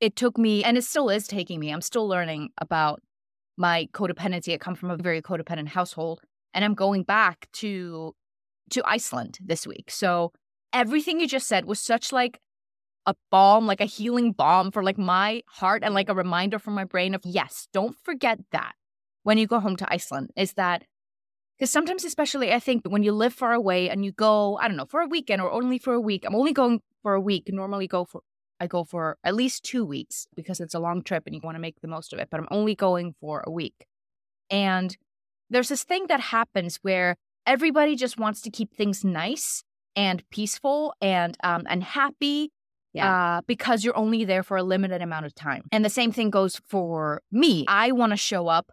it 0.00 0.16
took 0.16 0.36
me 0.38 0.64
and 0.64 0.76
it 0.76 0.84
still 0.84 1.08
is 1.08 1.26
taking 1.26 1.60
me 1.60 1.70
i'm 1.70 1.80
still 1.80 2.06
learning 2.06 2.50
about 2.58 3.00
my 3.56 3.88
codependency 3.92 4.52
i 4.52 4.58
come 4.58 4.74
from 4.74 4.90
a 4.90 4.96
very 4.96 5.22
codependent 5.22 5.68
household 5.68 6.20
and 6.52 6.64
i'm 6.64 6.74
going 6.74 7.02
back 7.02 7.48
to 7.52 8.14
to 8.70 8.82
iceland 8.86 9.38
this 9.44 9.66
week. 9.66 9.90
So 9.90 10.32
everything 10.72 11.20
you 11.20 11.28
just 11.28 11.46
said 11.46 11.64
was 11.66 11.80
such 11.80 12.12
like 12.12 12.40
a 13.06 13.14
balm 13.30 13.66
like 13.66 13.82
a 13.82 13.86
healing 13.86 14.32
balm 14.32 14.70
for 14.70 14.82
like 14.82 14.96
my 14.96 15.42
heart 15.46 15.82
and 15.84 15.92
like 15.92 16.08
a 16.08 16.14
reminder 16.14 16.58
for 16.58 16.70
my 16.70 16.84
brain 16.84 17.14
of 17.14 17.20
yes 17.24 17.68
don't 17.72 17.94
forget 18.02 18.38
that 18.50 18.72
when 19.24 19.36
you 19.36 19.46
go 19.46 19.60
home 19.60 19.76
to 19.76 19.92
iceland 19.92 20.30
is 20.36 20.54
that 20.54 20.84
because 21.58 21.70
sometimes 21.70 22.02
especially 22.02 22.50
i 22.50 22.58
think 22.58 22.82
when 22.88 23.02
you 23.02 23.12
live 23.12 23.34
far 23.34 23.52
away 23.52 23.90
and 23.90 24.06
you 24.06 24.12
go 24.12 24.56
i 24.56 24.66
don't 24.66 24.78
know 24.78 24.86
for 24.86 25.02
a 25.02 25.06
weekend 25.06 25.42
or 25.42 25.52
only 25.52 25.78
for 25.78 25.92
a 25.92 26.00
week 26.00 26.24
i'm 26.26 26.34
only 26.34 26.54
going 26.54 26.80
for 27.02 27.12
a 27.12 27.20
week 27.20 27.44
normally 27.48 27.86
go 27.86 28.06
for 28.06 28.22
i 28.60 28.66
go 28.66 28.84
for 28.84 29.16
at 29.24 29.34
least 29.34 29.64
two 29.64 29.84
weeks 29.84 30.26
because 30.34 30.60
it's 30.60 30.74
a 30.74 30.78
long 30.78 31.02
trip 31.02 31.24
and 31.26 31.34
you 31.34 31.40
want 31.42 31.54
to 31.54 31.60
make 31.60 31.80
the 31.80 31.88
most 31.88 32.12
of 32.12 32.18
it 32.18 32.28
but 32.30 32.40
i'm 32.40 32.48
only 32.50 32.74
going 32.74 33.14
for 33.20 33.42
a 33.46 33.50
week 33.50 33.86
and 34.50 34.96
there's 35.50 35.68
this 35.68 35.84
thing 35.84 36.06
that 36.08 36.20
happens 36.20 36.78
where 36.82 37.16
everybody 37.46 37.96
just 37.96 38.18
wants 38.18 38.40
to 38.42 38.50
keep 38.50 38.72
things 38.72 39.04
nice 39.04 39.62
and 39.96 40.28
peaceful 40.30 40.94
and 41.00 41.36
um, 41.44 41.64
and 41.68 41.82
happy 41.84 42.50
uh, 43.00 43.40
because 43.46 43.84
you're 43.84 43.96
only 43.96 44.24
there 44.24 44.42
for 44.42 44.56
a 44.56 44.62
limited 44.62 45.02
amount 45.02 45.26
of 45.26 45.34
time. 45.34 45.64
And 45.72 45.84
the 45.84 45.90
same 45.90 46.12
thing 46.12 46.30
goes 46.30 46.60
for 46.68 47.22
me. 47.32 47.64
I 47.68 47.92
want 47.92 48.12
to 48.12 48.16
show 48.16 48.48
up 48.48 48.70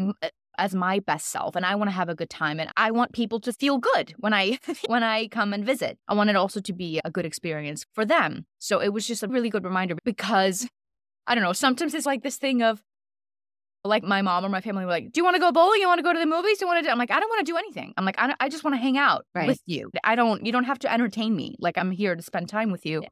uh, 0.00 0.12
as 0.58 0.74
my 0.74 0.98
best 1.00 1.28
self 1.28 1.56
and 1.56 1.64
I 1.64 1.74
want 1.74 1.88
to 1.88 1.92
have 1.94 2.08
a 2.08 2.14
good 2.14 2.30
time 2.30 2.60
and 2.60 2.70
I 2.76 2.90
want 2.90 3.12
people 3.12 3.40
to 3.40 3.52
feel 3.52 3.78
good 3.78 4.14
when 4.18 4.34
I 4.34 4.58
when 4.86 5.02
I 5.02 5.28
come 5.28 5.52
and 5.52 5.64
visit. 5.64 5.98
I 6.08 6.14
want 6.14 6.30
it 6.30 6.36
also 6.36 6.60
to 6.60 6.72
be 6.72 7.00
a 7.04 7.10
good 7.10 7.24
experience 7.26 7.84
for 7.94 8.04
them. 8.04 8.46
So 8.58 8.80
it 8.80 8.92
was 8.92 9.06
just 9.06 9.22
a 9.22 9.28
really 9.28 9.50
good 9.50 9.64
reminder 9.64 9.96
because 10.04 10.68
I 11.26 11.34
don't 11.34 11.44
know, 11.44 11.52
sometimes 11.52 11.94
it's 11.94 12.06
like 12.06 12.22
this 12.22 12.36
thing 12.36 12.62
of 12.62 12.82
like 13.84 14.04
my 14.04 14.22
mom 14.22 14.44
or 14.44 14.48
my 14.48 14.60
family 14.60 14.84
were 14.84 14.90
like, 14.92 15.10
"Do 15.10 15.18
you 15.18 15.24
want 15.24 15.34
to 15.34 15.40
go 15.40 15.50
bowling? 15.50 15.80
You 15.80 15.88
want 15.88 15.98
to 15.98 16.04
go 16.04 16.12
to 16.12 16.18
the 16.18 16.26
movies? 16.26 16.60
You 16.60 16.66
want 16.68 16.78
to?" 16.78 16.84
do-" 16.84 16.90
I'm 16.92 16.98
like, 16.98 17.10
"I 17.10 17.18
don't 17.18 17.28
want 17.28 17.44
to 17.44 17.52
do 17.52 17.56
anything." 17.56 17.92
I'm 17.96 18.04
like, 18.04 18.14
"I, 18.18 18.28
don't- 18.28 18.36
I 18.38 18.48
just 18.48 18.62
want 18.62 18.74
to 18.76 18.80
hang 18.80 18.96
out 18.96 19.24
Right. 19.34 19.48
with 19.48 19.60
you. 19.66 19.90
I 20.04 20.14
don't. 20.14 20.46
You 20.46 20.52
don't 20.52 20.64
have 20.64 20.78
to 20.80 20.92
entertain 20.92 21.34
me. 21.34 21.56
Like 21.58 21.76
I'm 21.76 21.90
here 21.90 22.14
to 22.14 22.22
spend 22.22 22.48
time 22.48 22.70
with 22.70 22.86
you." 22.86 23.02
Yeah. 23.02 23.08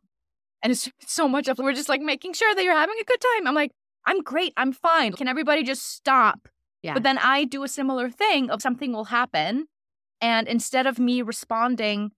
And 0.63 0.71
it's 0.71 0.89
so 1.07 1.27
much 1.29 1.49
of 1.49 1.59
we're 1.59 1.73
just 1.73 1.89
like 1.89 2.01
making 2.01 2.35
sure 2.35 2.55
that 2.55 2.63
you're 2.63 2.77
having 2.77 2.95
a 3.01 3.05
good 3.05 3.21
time. 3.21 3.49
I'm 3.49 3.55
like, 3.55 3.73
"I'm 4.07 4.21
great. 4.23 4.53
I'm 4.57 4.73
fine. 4.73 5.13
Can 5.13 5.27
everybody 5.27 5.65
just 5.65 5.83
stop?" 5.93 6.49
Yeah. 6.83 6.95
But 6.95 7.03
then 7.03 7.19
I 7.19 7.45
do 7.45 7.63
a 7.63 7.69
similar 7.69 8.11
thing 8.11 8.51
of 8.51 8.63
something 8.63 8.93
will 8.93 9.07
happen, 9.07 9.67
and 10.21 10.49
instead 10.49 10.87
of 10.87 10.99
me 10.99 11.23
responding 11.23 12.13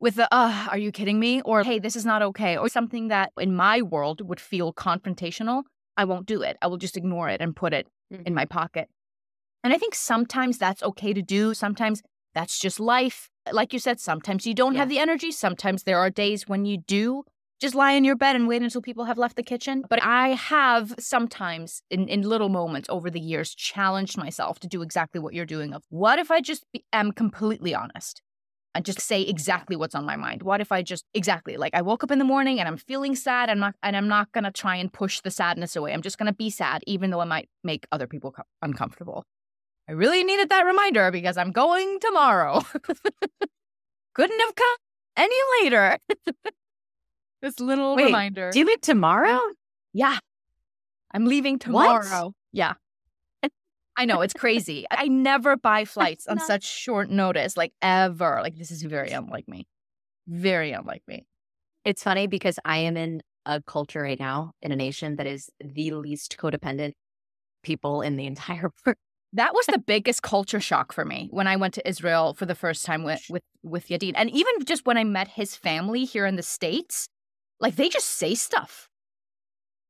with 0.00 0.14
the 0.16 0.28
"uh, 0.34 0.68
are 0.70 0.78
you 0.78 0.90
kidding 0.92 1.20
me?" 1.20 1.42
or 1.42 1.62
"hey, 1.62 1.78
this 1.78 1.96
is 1.96 2.06
not 2.06 2.22
okay," 2.22 2.56
or 2.56 2.68
something 2.68 3.08
that 3.08 3.32
in 3.38 3.54
my 3.54 3.82
world 3.82 4.26
would 4.26 4.40
feel 4.40 4.72
confrontational, 4.72 5.64
I 5.96 6.04
won't 6.04 6.26
do 6.26 6.42
it. 6.42 6.56
I 6.62 6.66
will 6.66 6.78
just 6.78 6.96
ignore 6.96 7.28
it 7.28 7.40
and 7.40 7.54
put 7.54 7.72
it 7.72 7.86
in 8.26 8.34
my 8.34 8.44
pocket. 8.44 8.88
And 9.64 9.72
I 9.72 9.78
think 9.78 9.94
sometimes 9.94 10.58
that's 10.58 10.82
okay 10.82 11.12
to 11.12 11.22
do. 11.22 11.54
Sometimes 11.54 12.02
that's 12.34 12.58
just 12.58 12.80
life. 12.80 13.28
Like 13.52 13.72
you 13.72 13.78
said, 13.78 14.00
sometimes 14.00 14.46
you 14.46 14.54
don't 14.54 14.74
have 14.74 14.88
the 14.88 14.98
energy. 14.98 15.30
Sometimes 15.32 15.84
there 15.84 15.98
are 15.98 16.10
days 16.10 16.48
when 16.48 16.64
you 16.64 16.78
do 16.78 17.24
just 17.62 17.74
lie 17.76 17.92
in 17.92 18.04
your 18.04 18.16
bed 18.16 18.34
and 18.36 18.48
wait 18.48 18.60
until 18.60 18.82
people 18.82 19.04
have 19.04 19.16
left 19.16 19.36
the 19.36 19.42
kitchen. 19.42 19.84
But 19.88 20.02
I 20.02 20.30
have 20.30 20.94
sometimes, 20.98 21.80
in, 21.90 22.08
in 22.08 22.22
little 22.22 22.48
moments 22.48 22.88
over 22.90 23.08
the 23.08 23.20
years, 23.20 23.54
challenged 23.54 24.18
myself 24.18 24.58
to 24.60 24.66
do 24.66 24.82
exactly 24.82 25.20
what 25.20 25.32
you're 25.32 25.46
doing 25.46 25.72
of 25.72 25.84
what 25.88 26.18
if 26.18 26.30
I 26.30 26.40
just 26.40 26.66
be, 26.72 26.84
am 26.92 27.12
completely 27.12 27.74
honest? 27.74 28.20
and 28.74 28.86
just 28.86 29.00
say 29.00 29.20
exactly 29.20 29.76
what's 29.76 29.94
on 29.94 30.06
my 30.06 30.16
mind. 30.16 30.42
What 30.42 30.62
if 30.62 30.72
I 30.72 30.82
just 30.82 31.04
exactly 31.12 31.58
like 31.58 31.74
I 31.74 31.82
woke 31.82 32.02
up 32.02 32.10
in 32.10 32.18
the 32.18 32.24
morning 32.24 32.58
and 32.58 32.66
I'm 32.66 32.78
feeling 32.78 33.14
sad 33.14 33.50
and 33.50 33.58
I'm 33.58 33.60
not 33.60 33.74
and 33.82 33.94
I'm 33.94 34.08
not 34.08 34.32
going 34.32 34.44
to 34.44 34.50
try 34.50 34.76
and 34.76 34.90
push 34.90 35.20
the 35.20 35.30
sadness 35.30 35.76
away. 35.76 35.92
I'm 35.92 36.00
just 36.00 36.16
going 36.16 36.32
to 36.32 36.34
be 36.34 36.48
sad 36.48 36.82
even 36.86 37.10
though 37.10 37.20
it 37.20 37.26
might 37.26 37.50
make 37.62 37.86
other 37.92 38.06
people 38.06 38.32
co- 38.32 38.44
uncomfortable. 38.62 39.24
I 39.88 39.92
really 39.92 40.24
needed 40.24 40.48
that 40.48 40.64
reminder 40.64 41.10
because 41.10 41.36
I'm 41.36 41.52
going 41.52 41.98
tomorrow. 42.00 42.62
Couldn't 44.14 44.40
have 44.40 44.54
come 44.54 44.76
any 45.18 45.36
later. 45.60 45.98
this 47.42 47.60
little 47.60 47.96
Wait, 47.96 48.06
reminder. 48.06 48.50
Do 48.52 48.58
you 48.58 48.64
leave 48.64 48.80
tomorrow? 48.80 49.38
yeah. 49.92 50.18
I'm 51.14 51.26
leaving 51.26 51.54
What? 51.66 52.02
tomorrow. 52.04 52.32
Yeah. 52.52 52.74
I 53.94 54.06
know 54.06 54.22
it's 54.22 54.32
crazy. 54.32 54.86
I 54.90 55.08
never 55.08 55.56
buy 55.56 55.84
flights 55.96 56.26
on 56.26 56.38
such 56.40 56.64
short 56.64 57.10
notice, 57.10 57.56
like 57.56 57.72
ever. 57.82 58.38
Like 58.40 58.56
this 58.56 58.70
is 58.70 58.82
very 58.82 59.10
unlike 59.10 59.46
me. 59.48 59.66
Very 60.26 60.72
unlike 60.72 61.02
me. 61.06 61.26
It's 61.84 62.02
funny 62.02 62.26
because 62.26 62.58
I 62.64 62.78
am 62.78 62.96
in 62.96 63.22
a 63.44 63.60
culture 63.60 64.00
right 64.00 64.18
now 64.18 64.52
in 64.62 64.72
a 64.72 64.76
nation 64.76 65.16
that 65.16 65.26
is 65.26 65.50
the 65.60 65.90
least 65.90 66.36
codependent 66.38 66.92
people 67.62 68.00
in 68.00 68.16
the 68.16 68.24
entire 68.26 68.70
world. 68.86 68.96
That 69.34 69.52
was 69.54 69.66
the 69.66 69.78
biggest 69.78 70.22
culture 70.22 70.60
shock 70.60 70.92
for 70.92 71.04
me 71.04 71.28
when 71.30 71.46
I 71.46 71.56
went 71.56 71.74
to 71.74 71.86
Israel 71.88 72.34
for 72.34 72.46
the 72.46 72.54
first 72.54 72.84
time 72.84 73.02
with 73.02 73.22
with, 73.28 73.42
with 73.62 73.88
Yadin. 73.88 74.12
And 74.14 74.30
even 74.30 74.64
just 74.64 74.86
when 74.86 74.96
I 74.96 75.04
met 75.04 75.28
his 75.28 75.56
family 75.56 76.04
here 76.04 76.24
in 76.26 76.36
the 76.36 76.42
States, 76.42 77.08
like 77.62 77.76
they 77.76 77.88
just 77.88 78.08
say 78.08 78.34
stuff. 78.34 78.90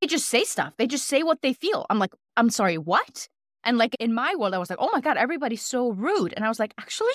They 0.01 0.07
just 0.07 0.29
say 0.29 0.45
stuff. 0.45 0.75
They 0.77 0.87
just 0.87 1.07
say 1.07 1.23
what 1.23 1.43
they 1.43 1.55
feel. 1.55 1.87
I'm 1.89 1.99
like, 1.99 2.13
I'm 2.37 2.51
sorry, 2.51 2.77
what? 2.77 3.29
And 3.65 3.79
like 3.79 3.97
in 3.99 4.13
my 4.13 4.35
world, 4.37 4.55
I 4.55 4.59
was 4.59 4.69
like, 4.69 4.79
oh 4.81 4.91
my 4.93 5.01
God, 5.01 5.17
everybody's 5.17 5.63
so 5.63 5.91
rude. 5.91 6.35
And 6.37 6.45
I 6.45 6.49
was 6.49 6.61
like, 6.61 6.75
actually, 6.79 7.15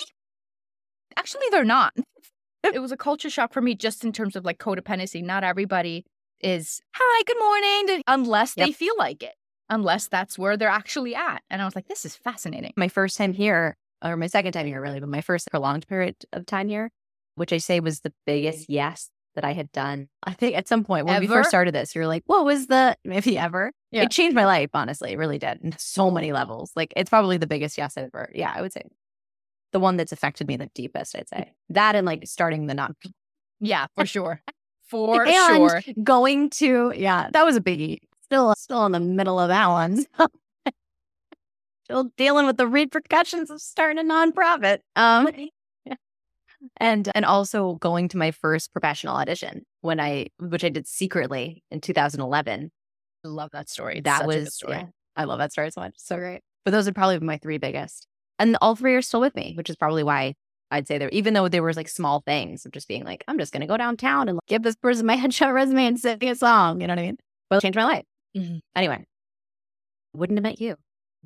actually, 1.15 1.45
they're 1.51 1.63
not. 1.63 1.93
it 2.63 2.81
was 2.81 2.91
a 2.91 2.97
culture 2.97 3.29
shock 3.29 3.53
for 3.53 3.61
me 3.61 3.75
just 3.75 4.03
in 4.03 4.11
terms 4.11 4.35
of 4.35 4.45
like 4.45 4.57
codependency. 4.57 5.23
Not 5.23 5.43
everybody 5.43 6.05
is, 6.41 6.81
hi, 6.95 7.23
good 7.27 7.39
morning, 7.39 8.03
unless 8.07 8.55
they 8.55 8.71
feel 8.71 8.95
like 8.97 9.21
it, 9.21 9.35
unless 9.69 10.07
that's 10.07 10.39
where 10.39 10.57
they're 10.57 10.69
actually 10.69 11.13
at. 11.13 11.43
And 11.49 11.61
I 11.61 11.65
was 11.65 11.75
like, 11.75 11.87
this 11.87 12.05
is 12.05 12.15
fascinating. 12.15 12.73
My 12.75 12.87
first 12.87 13.17
time 13.17 13.33
here, 13.33 13.75
or 14.03 14.15
my 14.17 14.27
second 14.27 14.53
time 14.53 14.65
here, 14.65 14.81
really, 14.81 14.99
but 14.99 15.09
my 15.09 15.21
first 15.21 15.49
prolonged 15.51 15.87
period 15.87 16.15
of 16.31 16.45
time 16.45 16.67
here, 16.67 16.89
which 17.35 17.53
I 17.53 17.57
say 17.57 17.79
was 17.79 17.99
the 17.99 18.13
biggest 18.25 18.61
mm. 18.61 18.75
yes 18.75 19.11
that 19.37 19.45
I 19.45 19.53
had 19.53 19.71
done. 19.71 20.09
I 20.23 20.33
think 20.33 20.57
at 20.57 20.67
some 20.67 20.83
point 20.83 21.05
when 21.05 21.19
we 21.21 21.27
first 21.27 21.47
started 21.47 21.75
this, 21.75 21.93
you're 21.93 22.07
like, 22.07 22.23
what 22.25 22.43
was 22.43 22.65
the, 22.65 22.97
if 23.05 23.27
you 23.27 23.37
ever? 23.37 23.71
Yeah. 23.91 24.01
It 24.01 24.11
changed 24.11 24.35
my 24.35 24.45
life, 24.45 24.71
honestly. 24.73 25.11
It 25.11 25.17
really 25.17 25.37
did. 25.37 25.59
In 25.63 25.75
so 25.77 26.09
many 26.09 26.33
levels. 26.33 26.71
Like 26.75 26.91
it's 26.95 27.09
probably 27.09 27.37
the 27.37 27.45
biggest 27.45 27.77
yes 27.77 27.97
I've 27.97 28.05
ever. 28.05 28.31
Yeah, 28.33 28.51
I 28.53 28.61
would 28.61 28.73
say 28.73 28.81
the 29.73 29.79
one 29.79 29.95
that's 29.95 30.11
affected 30.11 30.47
me 30.47 30.57
the 30.57 30.71
deepest, 30.73 31.15
I'd 31.15 31.29
say. 31.29 31.51
That 31.69 31.95
and 31.95 32.05
like 32.05 32.27
starting 32.27 32.65
the 32.65 32.73
non 32.73 32.95
Yeah, 33.59 33.85
for 33.95 34.07
sure. 34.07 34.41
For 34.87 35.23
and 35.25 35.55
sure. 35.55 35.81
going 36.03 36.49
to, 36.51 36.93
yeah, 36.95 37.29
that 37.31 37.45
was 37.45 37.55
a 37.55 37.61
biggie. 37.61 37.99
Still, 38.23 38.55
still 38.57 38.85
in 38.85 38.91
the 38.91 38.99
middle 38.99 39.39
of 39.39 39.49
that 39.49 39.67
one. 39.67 40.03
still 41.83 42.11
dealing 42.17 42.47
with 42.47 42.57
the 42.57 42.67
repercussions 42.67 43.51
of 43.51 43.61
starting 43.61 43.99
a 43.99 44.03
nonprofit. 44.03 44.79
Um, 44.95 45.29
and 46.77 47.09
and 47.15 47.25
also 47.25 47.75
going 47.75 48.07
to 48.09 48.17
my 48.17 48.31
first 48.31 48.71
professional 48.73 49.15
audition 49.15 49.63
when 49.81 49.99
I, 49.99 50.27
which 50.39 50.63
I 50.63 50.69
did 50.69 50.87
secretly 50.87 51.63
in 51.71 51.81
2011. 51.81 52.71
I 53.25 53.27
love 53.27 53.49
that 53.53 53.69
story. 53.69 53.97
It's 53.97 54.05
that 54.05 54.25
was 54.27 54.53
story. 54.55 54.75
yeah, 54.77 54.85
I 55.15 55.23
love 55.25 55.39
that 55.39 55.51
story 55.51 55.71
so 55.71 55.81
much. 55.81 55.93
So 55.97 56.17
great. 56.17 56.41
But 56.65 56.71
those 56.71 56.85
would 56.85 56.95
probably 56.95 57.19
be 57.19 57.25
my 57.25 57.37
three 57.37 57.57
biggest, 57.57 58.07
and 58.39 58.57
all 58.61 58.75
three 58.75 58.95
are 58.95 59.01
still 59.01 59.21
with 59.21 59.35
me, 59.35 59.53
which 59.55 59.69
is 59.69 59.75
probably 59.75 60.03
why 60.03 60.33
I'd 60.69 60.87
say 60.87 60.97
there. 60.97 61.09
Even 61.09 61.33
though 61.33 61.47
there 61.47 61.63
was 61.63 61.77
like 61.77 61.89
small 61.89 62.21
things 62.25 62.65
of 62.65 62.71
just 62.71 62.87
being 62.87 63.03
like, 63.05 63.23
I'm 63.27 63.37
just 63.39 63.53
gonna 63.53 63.67
go 63.67 63.77
downtown 63.77 64.27
and 64.29 64.35
like, 64.37 64.47
give 64.47 64.63
this 64.63 64.75
person 64.75 65.05
my 65.05 65.15
headshot 65.17 65.53
resume 65.53 65.85
and 65.85 65.99
sing 65.99 66.23
a 66.23 66.35
song. 66.35 66.81
You 66.81 66.87
know 66.87 66.93
what 66.93 66.99
I 66.99 67.05
mean? 67.05 67.17
But 67.49 67.57
it 67.57 67.61
changed 67.61 67.77
my 67.77 67.85
life. 67.85 68.03
Mhm. 68.35 68.59
Anyway, 68.75 69.05
wouldn't 70.13 70.37
have 70.37 70.43
met 70.43 70.59
you. 70.61 70.75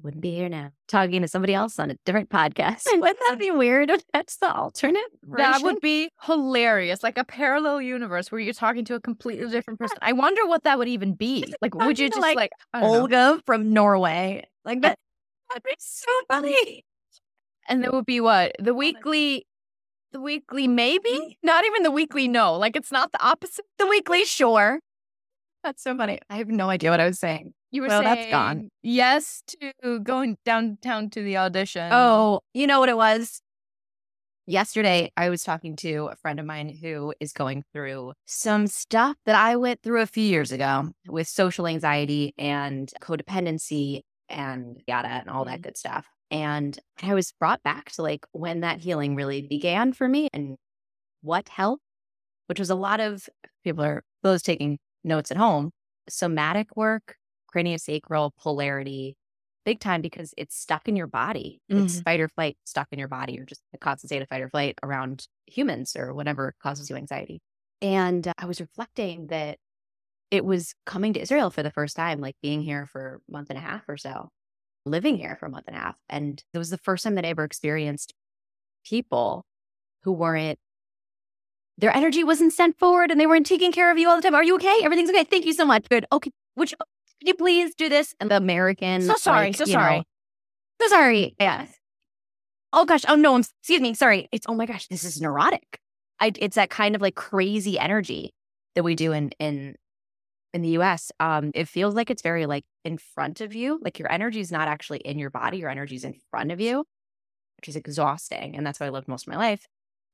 Wouldn't 0.01 0.21
be 0.21 0.33
here 0.33 0.49
now 0.49 0.71
talking 0.87 1.21
to 1.21 1.27
somebody 1.27 1.53
else 1.53 1.77
on 1.77 1.91
a 1.91 1.95
different 2.05 2.29
podcast. 2.29 2.83
Wouldn't 2.87 3.19
that 3.19 3.37
be 3.37 3.51
weird? 3.51 3.89
if 3.91 4.01
That's 4.13 4.37
the 4.37 4.51
alternate. 4.51 5.03
That 5.37 5.61
would 5.61 5.79
be 5.79 6.09
hilarious, 6.23 7.03
like 7.03 7.17
a 7.17 7.23
parallel 7.23 7.81
universe 7.81 8.31
where 8.31 8.41
you're 8.41 8.53
talking 8.53 8.83
to 8.85 8.95
a 8.95 8.99
completely 8.99 9.47
different 9.49 9.79
person. 9.79 9.97
I 10.01 10.13
wonder 10.13 10.45
what 10.47 10.63
that 10.63 10.79
would 10.79 10.87
even 10.87 11.13
be. 11.13 11.53
Like, 11.61 11.75
would 11.75 11.99
you 11.99 12.09
just 12.09 12.19
like, 12.19 12.35
like, 12.35 12.51
don't 12.73 12.81
know. 12.81 13.01
Olga 13.01 13.41
from 13.45 13.73
Norway. 13.73 14.43
Like 14.65 14.81
that. 14.81 14.97
That'd 15.49 15.63
be 15.63 15.75
so 15.77 16.11
funny. 16.29 16.85
and 17.67 17.83
there 17.83 17.91
would 17.91 18.05
be 18.05 18.21
what 18.21 18.53
the 18.57 18.73
weekly, 18.73 19.45
the 20.13 20.19
weekly 20.21 20.67
maybe, 20.67 21.37
not 21.43 21.65
even 21.65 21.83
the 21.83 21.91
weekly 21.91 22.27
no. 22.27 22.55
Like 22.57 22.75
it's 22.75 22.91
not 22.91 23.11
the 23.11 23.23
opposite. 23.23 23.65
The 23.77 23.85
weekly 23.85 24.25
sure. 24.25 24.79
That's 25.63 25.83
so 25.83 25.95
funny. 25.95 26.19
I 26.29 26.37
have 26.37 26.47
no 26.47 26.69
idea 26.69 26.89
what 26.89 26.99
I 26.99 27.05
was 27.05 27.19
saying. 27.19 27.53
You 27.71 27.81
were 27.81 27.87
Well, 27.87 28.03
saying 28.03 28.15
that's 28.15 28.31
gone. 28.31 28.69
yes 28.83 29.43
to 29.47 29.99
going 29.99 30.37
downtown 30.45 31.09
to 31.11 31.23
the 31.23 31.37
audition. 31.37 31.89
Oh, 31.91 32.41
you 32.53 32.67
know 32.67 32.79
what 32.79 32.89
it 32.89 32.97
was? 32.97 33.41
Yesterday, 34.47 35.11
I 35.15 35.29
was 35.29 35.43
talking 35.43 35.75
to 35.77 36.09
a 36.11 36.15
friend 36.15 36.39
of 36.39 36.45
mine 36.45 36.75
who 36.81 37.13
is 37.19 37.31
going 37.31 37.63
through 37.71 38.13
some 38.25 38.67
stuff 38.67 39.15
that 39.25 39.35
I 39.35 39.55
went 39.55 39.81
through 39.81 40.01
a 40.01 40.07
few 40.07 40.23
years 40.23 40.51
ago 40.51 40.91
with 41.07 41.27
social 41.27 41.67
anxiety 41.67 42.33
and 42.37 42.91
codependency 43.01 44.01
and 44.27 44.81
yada 44.87 45.07
and 45.07 45.29
all 45.29 45.45
that 45.45 45.55
mm-hmm. 45.55 45.61
good 45.61 45.77
stuff. 45.77 46.07
And 46.31 46.77
I 47.03 47.13
was 47.13 47.33
brought 47.39 47.61
back 47.63 47.91
to 47.93 48.01
like 48.01 48.25
when 48.31 48.61
that 48.61 48.79
healing 48.79 49.15
really 49.15 49.41
began 49.47 49.93
for 49.93 50.07
me 50.07 50.27
and 50.33 50.57
what 51.21 51.47
helped, 51.49 51.83
which 52.47 52.59
was 52.59 52.69
a 52.69 52.75
lot 52.75 52.99
of 52.99 53.29
people 53.63 53.83
are 53.83 54.03
those 54.23 54.41
taking 54.41 54.79
notes 55.03 55.29
at 55.29 55.37
home, 55.37 55.71
somatic 56.09 56.75
work, 56.75 57.15
craniosacral 57.55 58.31
polarity, 58.39 59.15
big 59.65 59.79
time 59.79 60.01
because 60.01 60.33
it's 60.37 60.55
stuck 60.55 60.87
in 60.87 60.95
your 60.95 61.07
body. 61.07 61.59
It's 61.69 62.01
fight 62.01 62.19
or 62.19 62.27
flight 62.29 62.57
stuck 62.65 62.87
in 62.91 62.99
your 62.99 63.07
body 63.07 63.39
or 63.39 63.45
just 63.45 63.61
a 63.73 63.77
constant 63.77 64.09
state 64.09 64.21
of 64.21 64.27
fight 64.29 64.41
or 64.41 64.49
flight 64.49 64.79
around 64.81 65.27
humans 65.45 65.95
or 65.95 66.13
whatever 66.13 66.55
causes 66.61 66.89
you 66.89 66.95
anxiety. 66.95 67.41
And 67.81 68.27
uh, 68.27 68.33
I 68.37 68.45
was 68.45 68.59
reflecting 68.61 69.27
that 69.27 69.57
it 70.29 70.45
was 70.45 70.73
coming 70.85 71.13
to 71.13 71.21
Israel 71.21 71.49
for 71.49 71.61
the 71.61 71.71
first 71.71 71.95
time, 71.95 72.21
like 72.21 72.35
being 72.41 72.61
here 72.61 72.85
for 72.85 73.21
a 73.27 73.31
month 73.31 73.49
and 73.49 73.57
a 73.57 73.61
half 73.61 73.83
or 73.87 73.97
so, 73.97 74.29
living 74.85 75.17
here 75.17 75.35
for 75.39 75.45
a 75.45 75.49
month 75.49 75.65
and 75.67 75.75
a 75.75 75.79
half. 75.79 75.95
And 76.09 76.41
it 76.53 76.57
was 76.57 76.69
the 76.69 76.77
first 76.77 77.03
time 77.03 77.15
that 77.15 77.25
I 77.25 77.29
ever 77.29 77.43
experienced 77.43 78.13
people 78.85 79.45
who 80.03 80.11
weren't, 80.11 80.57
their 81.77 81.95
energy 81.95 82.23
wasn't 82.23 82.53
sent 82.53 82.79
forward 82.79 83.11
and 83.11 83.19
they 83.19 83.27
weren't 83.27 83.45
taking 83.45 83.71
care 83.71 83.91
of 83.91 83.97
you 83.97 84.09
all 84.09 84.15
the 84.15 84.21
time. 84.21 84.35
Are 84.35 84.43
you 84.43 84.55
okay? 84.55 84.79
Everything's 84.83 85.09
okay. 85.09 85.23
Thank 85.23 85.45
you 85.45 85.53
so 85.53 85.65
much. 85.65 85.89
Good. 85.89 86.05
Okay. 86.11 86.31
You, 86.55 86.65
could 87.21 87.27
you 87.27 87.35
please 87.35 87.75
do 87.75 87.87
this? 87.87 88.15
And 88.19 88.31
the 88.31 88.37
American. 88.37 89.03
So 89.03 89.13
sorry, 89.15 89.47
like, 89.47 89.55
so 89.55 89.65
you 89.65 89.73
know, 89.73 89.79
sorry. 89.79 90.03
so 90.81 90.87
sorry. 90.87 91.35
Yeah. 91.39 91.67
Oh 92.73 92.83
gosh. 92.85 93.03
Oh 93.07 93.15
no. 93.15 93.35
I'm, 93.35 93.41
excuse 93.41 93.79
me. 93.79 93.93
Sorry. 93.93 94.27
It's 94.31 94.47
oh 94.49 94.55
my 94.55 94.65
gosh. 94.65 94.87
This 94.87 95.03
is 95.03 95.21
neurotic. 95.21 95.79
I, 96.19 96.31
it's 96.39 96.55
that 96.55 96.71
kind 96.71 96.95
of 96.95 97.01
like 97.01 97.15
crazy 97.15 97.77
energy 97.77 98.33
that 98.75 98.83
we 98.83 98.95
do 98.95 99.11
in 99.11 99.31
in 99.39 99.75
in 100.53 100.63
the 100.63 100.69
U.S. 100.69 101.11
Um, 101.19 101.51
it 101.53 101.67
feels 101.67 101.93
like 101.93 102.09
it's 102.09 102.23
very 102.23 102.47
like 102.47 102.63
in 102.83 102.97
front 102.97 103.39
of 103.39 103.53
you. 103.53 103.79
Like 103.83 103.99
your 103.99 104.11
energy 104.11 104.39
is 104.39 104.51
not 104.51 104.67
actually 104.67 104.99
in 104.99 105.19
your 105.19 105.29
body. 105.29 105.59
Your 105.59 105.69
energy 105.69 105.95
is 105.95 106.03
in 106.03 106.15
front 106.31 106.51
of 106.51 106.59
you, 106.59 106.85
which 107.57 107.69
is 107.69 107.75
exhausting. 107.75 108.55
And 108.55 108.65
that's 108.65 108.79
what 108.79 108.87
I 108.87 108.89
lived 108.89 109.07
most 109.07 109.27
of 109.27 109.33
my 109.33 109.37
life. 109.37 109.67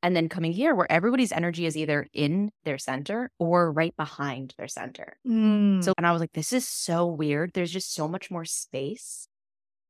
And 0.03 0.15
then 0.15 0.29
coming 0.29 0.51
here, 0.51 0.75
where 0.75 0.91
everybody's 0.91 1.31
energy 1.31 1.65
is 1.65 1.75
either 1.75 2.07
in 2.13 2.51
their 2.65 2.77
center 2.77 3.31
or 3.39 3.71
right 3.71 3.95
behind 3.97 4.53
their 4.57 4.67
center. 4.67 5.17
Mm. 5.27 5.83
So, 5.83 5.93
and 5.97 6.05
I 6.05 6.11
was 6.11 6.21
like, 6.21 6.33
this 6.33 6.53
is 6.53 6.67
so 6.67 7.07
weird. 7.07 7.51
There's 7.53 7.71
just 7.71 7.93
so 7.93 8.07
much 8.07 8.29
more 8.29 8.45
space. 8.45 9.27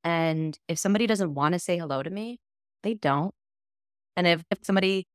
And 0.05 0.57
if 0.69 0.79
somebody 0.79 1.07
doesn't 1.07 1.33
want 1.33 1.53
to 1.53 1.59
say 1.59 1.77
hello 1.77 2.03
to 2.03 2.09
me, 2.09 2.39
they 2.83 2.93
don't. 2.93 3.33
And 4.15 4.25
if, 4.25 4.43
if 4.49 4.59
somebody 4.61 5.05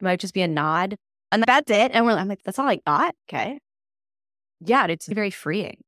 might 0.00 0.20
just 0.20 0.34
be 0.34 0.42
a 0.42 0.48
nod 0.48 0.96
and 1.30 1.44
that's 1.46 1.70
it. 1.70 1.90
And 1.92 2.06
we're, 2.06 2.12
I'm 2.12 2.28
like, 2.28 2.42
that's 2.42 2.58
all 2.58 2.68
I 2.68 2.80
got. 2.86 3.14
Okay. 3.28 3.58
Yeah. 4.60 4.86
It's 4.86 5.06
very 5.06 5.30
freeing. 5.30 5.82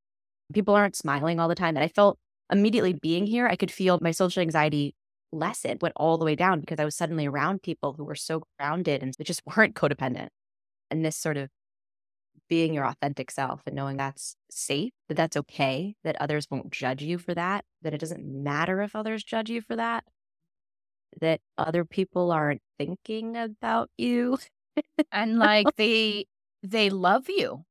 People 0.53 0.75
aren't 0.75 0.97
smiling 0.97 1.41
all 1.41 1.49
the 1.49 1.55
time. 1.55 1.77
And 1.77 1.85
I 1.85 1.88
felt 1.88 2.19
immediately 2.51 2.93
being 2.93 3.27
here, 3.27 3.47
I 3.47 3.57
could 3.57 3.71
feel 3.71 3.99
my 4.01 4.11
social 4.11 4.43
anxiety 4.43 4.95
lessen, 5.33 5.79
went 5.81 5.95
all 5.97 6.19
the 6.19 6.25
way 6.25 6.35
down 6.35 6.61
because 6.61 6.79
I 6.81 6.85
was 6.85 6.97
suddenly 6.97 7.27
around 7.27 7.62
people 7.62 7.95
who 7.95 8.05
were 8.05 8.14
so 8.14 8.43
grounded 8.59 9.03
and 9.03 9.14
just 9.23 9.43
weren't 9.57 9.75
codependent. 9.75 10.29
And 10.91 11.05
this 11.05 11.17
sort 11.17 11.37
of 11.37 11.51
being 12.49 12.73
your 12.73 12.87
authentic 12.87 13.31
self 13.31 13.61
and 13.67 13.77
knowing 13.77 13.97
that's 13.99 14.35
safe, 14.51 14.93
that 15.09 15.17
that's 15.17 15.37
okay, 15.37 15.95
that 16.05 16.17
others 16.21 16.47
won't 16.51 16.71
judge 16.71 17.03
you 17.03 17.19
for 17.19 17.35
that, 17.35 17.64
that 17.83 17.93
it 17.95 17.99
doesn't 18.01 18.25
matter 18.25 18.81
if 18.81 18.97
others 18.97 19.23
judge 19.23 19.51
you 19.51 19.61
for 19.61 19.77
that, 19.77 20.05
that 21.21 21.41
other 21.57 21.85
people 21.85 22.31
aren't 22.31 22.62
thinking 22.79 23.37
about 23.37 23.91
you. 23.97 24.38
and 25.12 25.38
like 25.38 25.67
they 25.77 26.27
they 26.62 26.91
love 26.91 27.29
you 27.29 27.64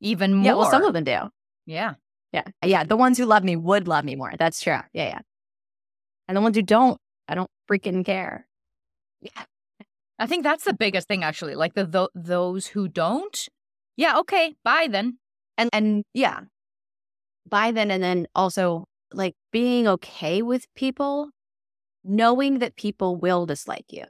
even 0.00 0.34
more. 0.34 0.44
Yeah, 0.44 0.54
well, 0.54 0.70
some 0.70 0.84
of 0.84 0.92
them 0.92 1.04
do. 1.04 1.18
yeah. 1.66 1.94
Yeah. 2.32 2.44
Yeah. 2.64 2.84
The 2.84 2.96
ones 2.96 3.18
who 3.18 3.26
love 3.26 3.44
me 3.44 3.56
would 3.56 3.86
love 3.86 4.04
me 4.06 4.16
more. 4.16 4.32
That's 4.38 4.60
true. 4.62 4.78
Yeah. 4.94 5.04
Yeah. 5.08 5.20
And 6.32 6.38
the 6.38 6.40
ones 6.40 6.56
who 6.56 6.62
don't, 6.62 6.98
I 7.28 7.34
don't 7.34 7.50
freaking 7.70 8.06
care. 8.06 8.46
Yeah. 9.20 9.42
I 10.18 10.26
think 10.26 10.44
that's 10.44 10.64
the 10.64 10.72
biggest 10.72 11.06
thing 11.06 11.22
actually. 11.22 11.56
Like 11.56 11.74
the 11.74 11.84
tho- 11.84 12.08
those 12.14 12.68
who 12.68 12.88
don't. 12.88 13.48
Yeah, 13.98 14.18
okay, 14.20 14.54
bye 14.64 14.88
then. 14.90 15.18
And 15.58 15.68
and 15.74 16.04
yeah. 16.14 16.40
By 17.46 17.70
then 17.70 17.90
and 17.90 18.02
then 18.02 18.28
also 18.34 18.86
like 19.12 19.34
being 19.52 19.86
okay 19.86 20.40
with 20.40 20.72
people, 20.74 21.28
knowing 22.02 22.60
that 22.60 22.76
people 22.76 23.16
will 23.16 23.44
dislike 23.44 23.84
you. 23.90 24.04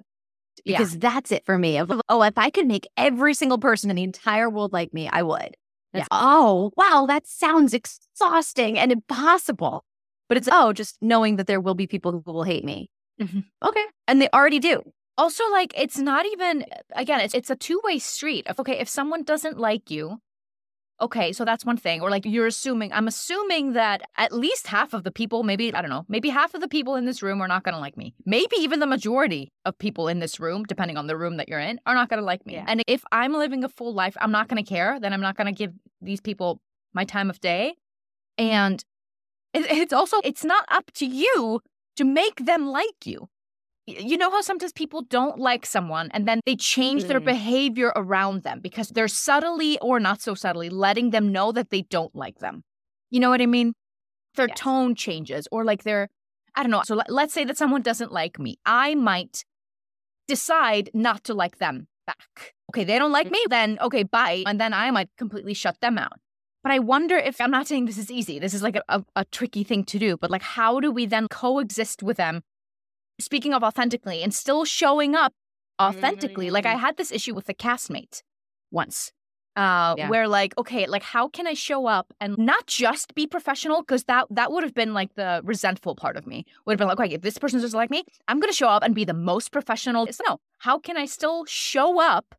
Yeah. 0.64 0.78
Because 0.78 0.96
that's 0.96 1.32
it 1.32 1.44
for 1.44 1.58
me. 1.58 1.76
Of 1.76 1.90
oh, 2.08 2.22
if 2.22 2.38
I 2.38 2.50
could 2.50 2.68
make 2.68 2.86
every 2.96 3.34
single 3.34 3.58
person 3.58 3.90
in 3.90 3.96
the 3.96 4.04
entire 4.04 4.48
world 4.48 4.72
like 4.72 4.94
me, 4.94 5.08
I 5.08 5.24
would. 5.24 5.56
It's, 5.92 6.06
oh, 6.12 6.70
wow, 6.76 7.04
that 7.08 7.26
sounds 7.26 7.74
exhausting 7.74 8.78
and 8.78 8.92
impossible. 8.92 9.84
But 10.32 10.38
it's 10.38 10.48
oh, 10.50 10.72
just 10.72 10.96
knowing 11.02 11.36
that 11.36 11.46
there 11.46 11.60
will 11.60 11.74
be 11.74 11.86
people 11.86 12.10
who 12.10 12.32
will 12.32 12.44
hate 12.44 12.64
me. 12.64 12.88
Mhm. 13.20 13.44
Okay. 13.62 13.84
And 14.08 14.18
they 14.18 14.30
already 14.32 14.60
do. 14.60 14.80
Also, 15.18 15.44
like 15.50 15.74
it's 15.76 15.98
not 15.98 16.24
even 16.24 16.64
again, 16.96 17.20
it's 17.20 17.34
it's 17.34 17.50
a 17.50 17.54
two-way 17.54 17.98
street. 17.98 18.46
If 18.48 18.58
okay, 18.58 18.78
if 18.78 18.88
someone 18.88 19.24
doesn't 19.24 19.58
like 19.58 19.90
you, 19.90 20.22
okay, 21.02 21.34
so 21.34 21.44
that's 21.44 21.66
one 21.66 21.76
thing. 21.76 22.00
Or 22.00 22.08
like 22.08 22.24
you're 22.24 22.46
assuming 22.46 22.94
I'm 22.94 23.08
assuming 23.08 23.74
that 23.74 24.00
at 24.16 24.32
least 24.32 24.68
half 24.68 24.94
of 24.94 25.04
the 25.04 25.10
people, 25.10 25.42
maybe 25.42 25.74
I 25.74 25.82
don't 25.82 25.90
know, 25.90 26.06
maybe 26.08 26.30
half 26.30 26.54
of 26.54 26.62
the 26.62 26.68
people 26.76 26.94
in 26.94 27.04
this 27.04 27.22
room 27.22 27.42
are 27.42 27.48
not 27.48 27.62
gonna 27.62 27.78
like 27.78 27.98
me. 27.98 28.14
Maybe 28.24 28.56
even 28.56 28.80
the 28.80 28.86
majority 28.86 29.52
of 29.66 29.78
people 29.78 30.08
in 30.08 30.20
this 30.20 30.40
room, 30.40 30.64
depending 30.64 30.96
on 30.96 31.08
the 31.08 31.16
room 31.18 31.36
that 31.36 31.50
you're 31.50 31.60
in, 31.60 31.78
are 31.84 31.94
not 31.94 32.08
gonna 32.08 32.22
like 32.22 32.46
me. 32.46 32.54
Yeah. 32.54 32.64
And 32.66 32.82
if 32.86 33.04
I'm 33.12 33.34
living 33.34 33.64
a 33.64 33.68
full 33.68 33.92
life, 33.92 34.16
I'm 34.18 34.32
not 34.32 34.48
gonna 34.48 34.64
care, 34.64 34.98
then 34.98 35.12
I'm 35.12 35.20
not 35.20 35.36
gonna 35.36 35.52
give 35.52 35.72
these 36.00 36.22
people 36.22 36.62
my 36.94 37.04
time 37.04 37.28
of 37.28 37.38
day. 37.38 37.74
And 38.38 38.82
it's 39.54 39.92
also 39.92 40.18
it's 40.24 40.44
not 40.44 40.64
up 40.68 40.90
to 40.94 41.06
you 41.06 41.60
to 41.96 42.04
make 42.04 42.46
them 42.46 42.66
like 42.66 43.04
you. 43.06 43.28
You 43.86 44.16
know 44.16 44.30
how 44.30 44.40
sometimes 44.42 44.72
people 44.72 45.02
don't 45.02 45.38
like 45.38 45.66
someone 45.66 46.08
and 46.12 46.26
then 46.26 46.40
they 46.46 46.54
change 46.54 47.06
their 47.06 47.20
Mm. 47.20 47.24
behavior 47.24 47.92
around 47.96 48.42
them 48.44 48.60
because 48.60 48.88
they're 48.90 49.08
subtly 49.08 49.78
or 49.80 49.98
not 49.98 50.20
so 50.20 50.34
subtly 50.34 50.70
letting 50.70 51.10
them 51.10 51.32
know 51.32 51.50
that 51.52 51.70
they 51.70 51.82
don't 51.82 52.14
like 52.14 52.38
them. 52.38 52.62
You 53.10 53.18
know 53.20 53.28
what 53.30 53.42
I 53.42 53.46
mean? 53.46 53.74
Their 54.36 54.46
Yes. 54.48 54.58
tone 54.58 54.94
changes 54.94 55.48
or 55.50 55.64
like 55.64 55.82
their, 55.82 56.08
I 56.54 56.62
don't 56.62 56.70
know. 56.70 56.82
So 56.84 56.94
let, 56.94 57.10
let's 57.10 57.34
say 57.34 57.44
that 57.44 57.58
someone 57.58 57.82
doesn't 57.82 58.12
like 58.12 58.38
me. 58.38 58.56
I 58.64 58.94
might 58.94 59.44
decide 60.28 60.88
not 60.94 61.24
to 61.24 61.34
like 61.34 61.58
them 61.58 61.88
back. 62.06 62.54
Okay, 62.70 62.84
they 62.84 62.98
don't 62.98 63.12
like 63.12 63.30
me, 63.30 63.44
then 63.50 63.78
okay, 63.80 64.04
bye. 64.04 64.44
And 64.46 64.60
then 64.60 64.72
I 64.72 64.90
might 64.92 65.10
completely 65.18 65.54
shut 65.54 65.80
them 65.80 65.98
out. 65.98 66.20
But 66.62 66.72
I 66.72 66.78
wonder 66.78 67.16
if 67.16 67.40
I'm 67.40 67.50
not 67.50 67.66
saying 67.66 67.86
this 67.86 67.98
is 67.98 68.10
easy. 68.10 68.38
This 68.38 68.54
is 68.54 68.62
like 68.62 68.76
a, 68.76 68.82
a, 68.88 69.04
a 69.16 69.24
tricky 69.26 69.64
thing 69.64 69.84
to 69.84 69.98
do. 69.98 70.16
But 70.16 70.30
like, 70.30 70.42
how 70.42 70.78
do 70.80 70.90
we 70.90 71.06
then 71.06 71.28
coexist 71.28 72.02
with 72.02 72.16
them? 72.16 72.42
Speaking 73.20 73.52
of 73.52 73.62
authentically 73.62 74.22
and 74.22 74.32
still 74.32 74.64
showing 74.64 75.14
up 75.14 75.32
authentically. 75.80 76.46
Mm-hmm. 76.46 76.54
Like 76.54 76.66
I 76.66 76.74
mm. 76.74 76.80
had 76.80 76.96
this 76.96 77.12
issue 77.12 77.34
with 77.34 77.48
a 77.48 77.54
castmate 77.54 78.22
once. 78.70 79.12
Uh, 79.54 79.94
yeah. 79.98 80.08
where 80.08 80.26
like 80.28 80.56
okay 80.56 80.86
like 80.86 81.02
how 81.02 81.28
can 81.28 81.46
i 81.46 81.52
show 81.52 81.84
up 81.84 82.14
and 82.22 82.38
not 82.38 82.66
just 82.66 83.14
be 83.14 83.26
professional 83.26 83.82
because 83.82 84.04
that 84.04 84.26
that 84.30 84.50
would 84.50 84.62
have 84.62 84.72
been 84.72 84.94
like 84.94 85.14
the 85.14 85.42
resentful 85.44 85.94
part 85.94 86.16
of 86.16 86.26
me 86.26 86.46
would 86.64 86.72
have 86.72 86.78
been 86.78 86.88
like 86.88 86.98
okay 86.98 87.14
if 87.14 87.20
this 87.20 87.36
person 87.36 87.60
doesn't 87.60 87.76
like 87.76 87.90
me 87.90 88.02
i'm 88.28 88.40
gonna 88.40 88.50
show 88.50 88.68
up 88.68 88.82
and 88.82 88.94
be 88.94 89.04
the 89.04 89.12
most 89.12 89.52
professional 89.52 90.06
so 90.10 90.24
no 90.26 90.40
how 90.60 90.78
can 90.78 90.96
i 90.96 91.04
still 91.04 91.44
show 91.44 92.00
up 92.00 92.34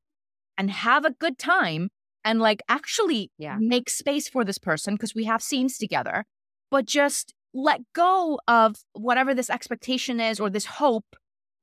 and 0.57 0.71
have 0.71 1.05
a 1.05 1.11
good 1.11 1.37
time 1.37 1.91
and 2.23 2.39
like 2.39 2.61
actually 2.69 3.31
yeah. 3.37 3.57
make 3.59 3.89
space 3.89 4.27
for 4.29 4.43
this 4.43 4.57
person 4.57 4.95
because 4.95 5.15
we 5.15 5.25
have 5.25 5.41
scenes 5.41 5.77
together 5.77 6.25
but 6.71 6.85
just 6.85 7.33
let 7.53 7.81
go 7.93 8.39
of 8.47 8.77
whatever 8.93 9.33
this 9.33 9.49
expectation 9.49 10.19
is 10.19 10.39
or 10.39 10.49
this 10.49 10.65
hope 10.65 11.05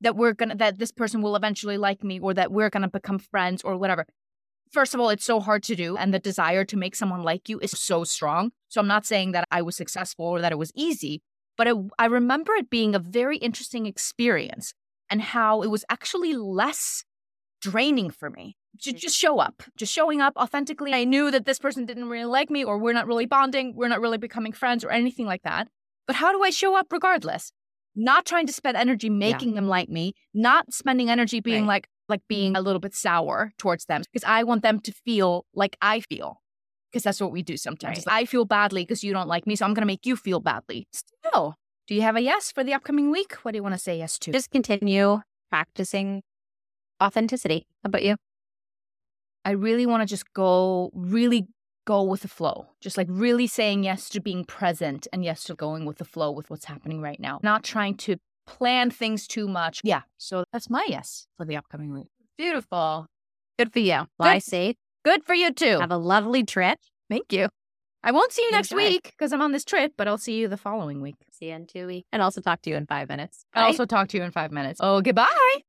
that 0.01 0.16
we're 0.16 0.33
gonna 0.33 0.55
that 0.55 0.79
this 0.79 0.92
person 0.92 1.20
will 1.20 1.37
eventually 1.37 1.77
like 1.77 2.05
me 2.05 2.20
or 2.20 2.33
that 2.33 2.53
we're 2.53 2.70
gonna 2.70 2.88
become 2.88 3.18
friends 3.18 3.62
or 3.62 3.77
whatever. 3.77 4.07
First 4.70 4.94
of 4.94 5.01
all 5.01 5.11
it's 5.11 5.25
so 5.25 5.40
hard 5.40 5.62
to 5.64 5.75
do 5.75 5.96
and 5.96 6.14
the 6.14 6.18
desire 6.20 6.64
to 6.64 6.77
make 6.77 6.94
someone 6.94 7.23
like 7.23 7.49
you 7.49 7.59
is 7.59 7.73
so 7.73 8.05
strong. 8.05 8.53
So 8.68 8.81
i'm 8.81 8.87
not 8.87 9.05
saying 9.05 9.33
that 9.33 9.44
i 9.51 9.62
was 9.62 9.77
successful 9.77 10.27
or 10.27 10.40
that 10.40 10.53
it 10.53 10.59
was 10.59 10.73
easy 10.77 11.23
but 11.57 11.66
it, 11.66 11.77
i 11.99 12.07
remember 12.07 12.55
it 12.55 12.70
being 12.70 12.94
a 12.94 13.01
very 13.01 13.37
interesting 13.38 13.87
experience 13.87 14.73
and 15.11 15.20
how 15.20 15.62
it 15.62 15.70
was 15.70 15.85
actually 15.90 16.35
less 16.35 17.05
draining 17.61 18.11
for 18.11 18.31
me 18.31 18.57
Mm. 18.76 18.94
just 18.96 19.16
show 19.16 19.38
up 19.38 19.62
just 19.76 19.92
showing 19.92 20.20
up 20.20 20.35
authentically 20.37 20.94
i 20.94 21.04
knew 21.04 21.30
that 21.30 21.44
this 21.44 21.59
person 21.59 21.87
didn't 21.87 22.09
really 22.09 22.24
like 22.24 22.50
me 22.50 22.64
or 22.64 22.78
we're 22.78 22.92
not 22.92 23.06
really 23.06 23.26
bonding 23.26 23.74
we're 23.74 23.88
not 23.88 24.00
really 24.00 24.18
becoming 24.18 24.52
friends 24.52 24.85
or 24.85 24.90
anything 24.90 25.26
like 25.26 25.42
that 25.42 25.68
but 26.06 26.16
how 26.16 26.30
do 26.33 26.42
i 26.42 26.50
show 26.50 26.76
up 26.76 26.87
regardless 26.92 27.52
not 27.96 28.24
trying 28.24 28.46
to 28.46 28.52
spend 28.52 28.76
energy 28.76 29.11
making 29.11 29.50
yeah. 29.50 29.54
them 29.56 29.68
like 29.68 29.88
me, 29.88 30.14
not 30.33 30.72
spending 30.72 31.11
energy 31.11 31.40
being 31.40 31.62
right. 31.62 31.68
like 31.68 31.88
like 32.09 32.22
being 32.28 32.56
a 32.56 32.61
little 32.61 32.80
bit 32.80 32.94
sour 32.94 33.52
towards 33.56 33.85
them 33.85 34.02
because 34.02 34.24
I 34.26 34.42
want 34.42 34.62
them 34.62 34.80
to 34.80 34.92
feel 34.92 35.46
like 35.54 35.76
I 35.80 36.00
feel. 36.00 36.40
Because 36.90 37.04
that's 37.04 37.20
what 37.20 37.30
we 37.30 37.44
do 37.44 37.56
sometimes. 37.56 37.98
Right. 37.98 38.22
I 38.22 38.24
feel 38.24 38.44
badly 38.44 38.83
because 38.83 39.04
you 39.04 39.12
don't 39.12 39.28
like 39.28 39.46
me, 39.46 39.54
so 39.54 39.64
I'm 39.64 39.74
going 39.74 39.83
to 39.83 39.87
make 39.87 40.06
you 40.06 40.16
feel 40.16 40.40
badly. 40.40 40.88
Still, 40.92 41.54
do 41.87 41.94
you 41.94 42.02
have 42.02 42.16
a 42.16 42.20
yes 42.20 42.50
for 42.50 42.64
the 42.64 42.74
upcoming 42.74 43.12
week? 43.12 43.35
What 43.42 43.52
do 43.52 43.59
you 43.59 43.62
want 43.62 43.76
to 43.76 43.80
say 43.80 43.96
yes 43.96 44.18
to? 44.20 44.33
Just 44.33 44.50
continue 44.50 45.20
practicing 45.50 46.24
authenticity. 47.00 47.68
How 47.85 47.88
about 47.88 48.02
you? 48.02 48.16
I 49.44 49.53
really 49.53 49.87
want 49.87 50.03
to 50.03 50.07
just 50.07 50.33
go 50.33 50.90
really 50.94 51.46
go 51.87 52.03
with 52.03 52.20
the 52.22 52.29
flow. 52.29 52.66
Just 52.81 52.96
like 52.96 53.07
really 53.11 53.46
saying 53.46 53.85
yes 53.85 54.09
to 54.11 54.20
being 54.20 54.44
present 54.44 55.07
and 55.12 55.24
yes 55.24 55.44
to 55.44 55.55
going 55.55 55.87
with 55.87 55.98
the 55.98 56.05
flow 56.05 56.31
with 56.31 56.50
what's 56.50 56.66
happening 56.66 57.00
right 57.00 57.18
now. 57.18 57.40
Not 57.42 57.64
trying 57.64 57.96
to 57.98 58.16
plan 58.46 58.90
things 58.90 59.26
too 59.26 59.48
much. 59.48 59.81
Yeah. 59.85 60.03
So 60.18 60.44
that's 60.53 60.68
my 60.68 60.85
yes 60.88 61.26
for 61.37 61.44
the 61.44 61.57
upcoming 61.57 61.92
week. 61.92 62.09
Beautiful. 62.37 63.07
Good 63.59 63.72
for 63.72 63.79
you. 63.81 64.07
Fly 64.16 64.38
safe. 64.38 64.76
Good 65.05 65.24
for 65.24 65.35
you 65.35 65.53
too. 65.53 65.79
Have 65.81 65.90
a 65.90 65.96
lovely 65.96 66.44
trip. 66.44 66.79
Thank 67.09 67.33
you. 67.33 67.48
I 68.03 68.12
won't 68.12 68.33
see 68.33 68.42
you 68.42 68.50
next 68.50 68.74
week 68.74 69.12
because 69.18 69.33
I'm 69.33 69.42
on 69.42 69.53
this 69.53 69.64
trip, 69.64 69.92
but 69.98 70.09
I'll 70.09 70.16
see 70.16 70.38
you 70.38 70.48
the 70.48 70.57
following 70.57 71.03
week. 71.03 71.16
See 71.33 71.46
you 71.48 71.55
in 71.55 71.66
two 71.66 71.87
weeks. 71.87 72.09
And 72.12 72.22
also 72.22 72.40
talk 72.40 72.62
to 72.62 72.70
you 72.70 72.76
in 72.76 72.87
five 72.87 73.09
minutes. 73.09 73.44
I'll 73.53 73.66
also 73.66 73.85
talk 73.85 74.09
to 74.09 74.16
you 74.16 74.22
in 74.22 74.31
five 74.31 74.53
minutes. 74.53 74.81
Oh, 74.83 75.03
goodbye. 75.03 75.62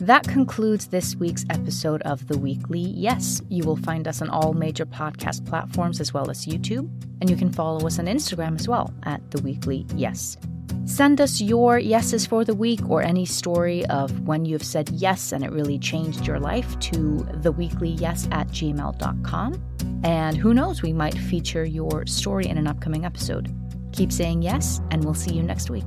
That 0.00 0.26
concludes 0.26 0.86
this 0.86 1.14
week's 1.14 1.44
episode 1.50 2.00
of 2.02 2.26
The 2.26 2.38
Weekly 2.38 2.80
Yes. 2.80 3.42
You 3.50 3.64
will 3.64 3.76
find 3.76 4.08
us 4.08 4.22
on 4.22 4.30
all 4.30 4.54
major 4.54 4.86
podcast 4.86 5.46
platforms 5.46 6.00
as 6.00 6.14
well 6.14 6.30
as 6.30 6.46
YouTube, 6.46 6.88
and 7.20 7.28
you 7.28 7.36
can 7.36 7.52
follow 7.52 7.86
us 7.86 7.98
on 7.98 8.06
Instagram 8.06 8.58
as 8.58 8.66
well 8.66 8.94
at 9.02 9.30
The 9.30 9.42
Weekly 9.42 9.84
Yes. 9.94 10.38
Send 10.86 11.20
us 11.20 11.42
your 11.42 11.78
yeses 11.78 12.24
for 12.24 12.46
the 12.46 12.54
week 12.54 12.80
or 12.88 13.02
any 13.02 13.26
story 13.26 13.84
of 13.86 14.26
when 14.26 14.46
you've 14.46 14.64
said 14.64 14.88
yes 14.88 15.32
and 15.32 15.44
it 15.44 15.52
really 15.52 15.78
changed 15.78 16.26
your 16.26 16.40
life 16.40 16.78
to 16.78 16.96
theweeklyyes 17.42 18.32
at 18.32 18.48
gmail.com. 18.48 19.62
And 20.02 20.34
who 20.34 20.54
knows, 20.54 20.80
we 20.80 20.94
might 20.94 21.14
feature 21.14 21.66
your 21.66 22.06
story 22.06 22.46
in 22.46 22.56
an 22.56 22.66
upcoming 22.66 23.04
episode. 23.04 23.54
Keep 23.92 24.12
saying 24.12 24.40
yes, 24.40 24.80
and 24.90 25.04
we'll 25.04 25.12
see 25.12 25.34
you 25.34 25.42
next 25.42 25.68
week. 25.68 25.84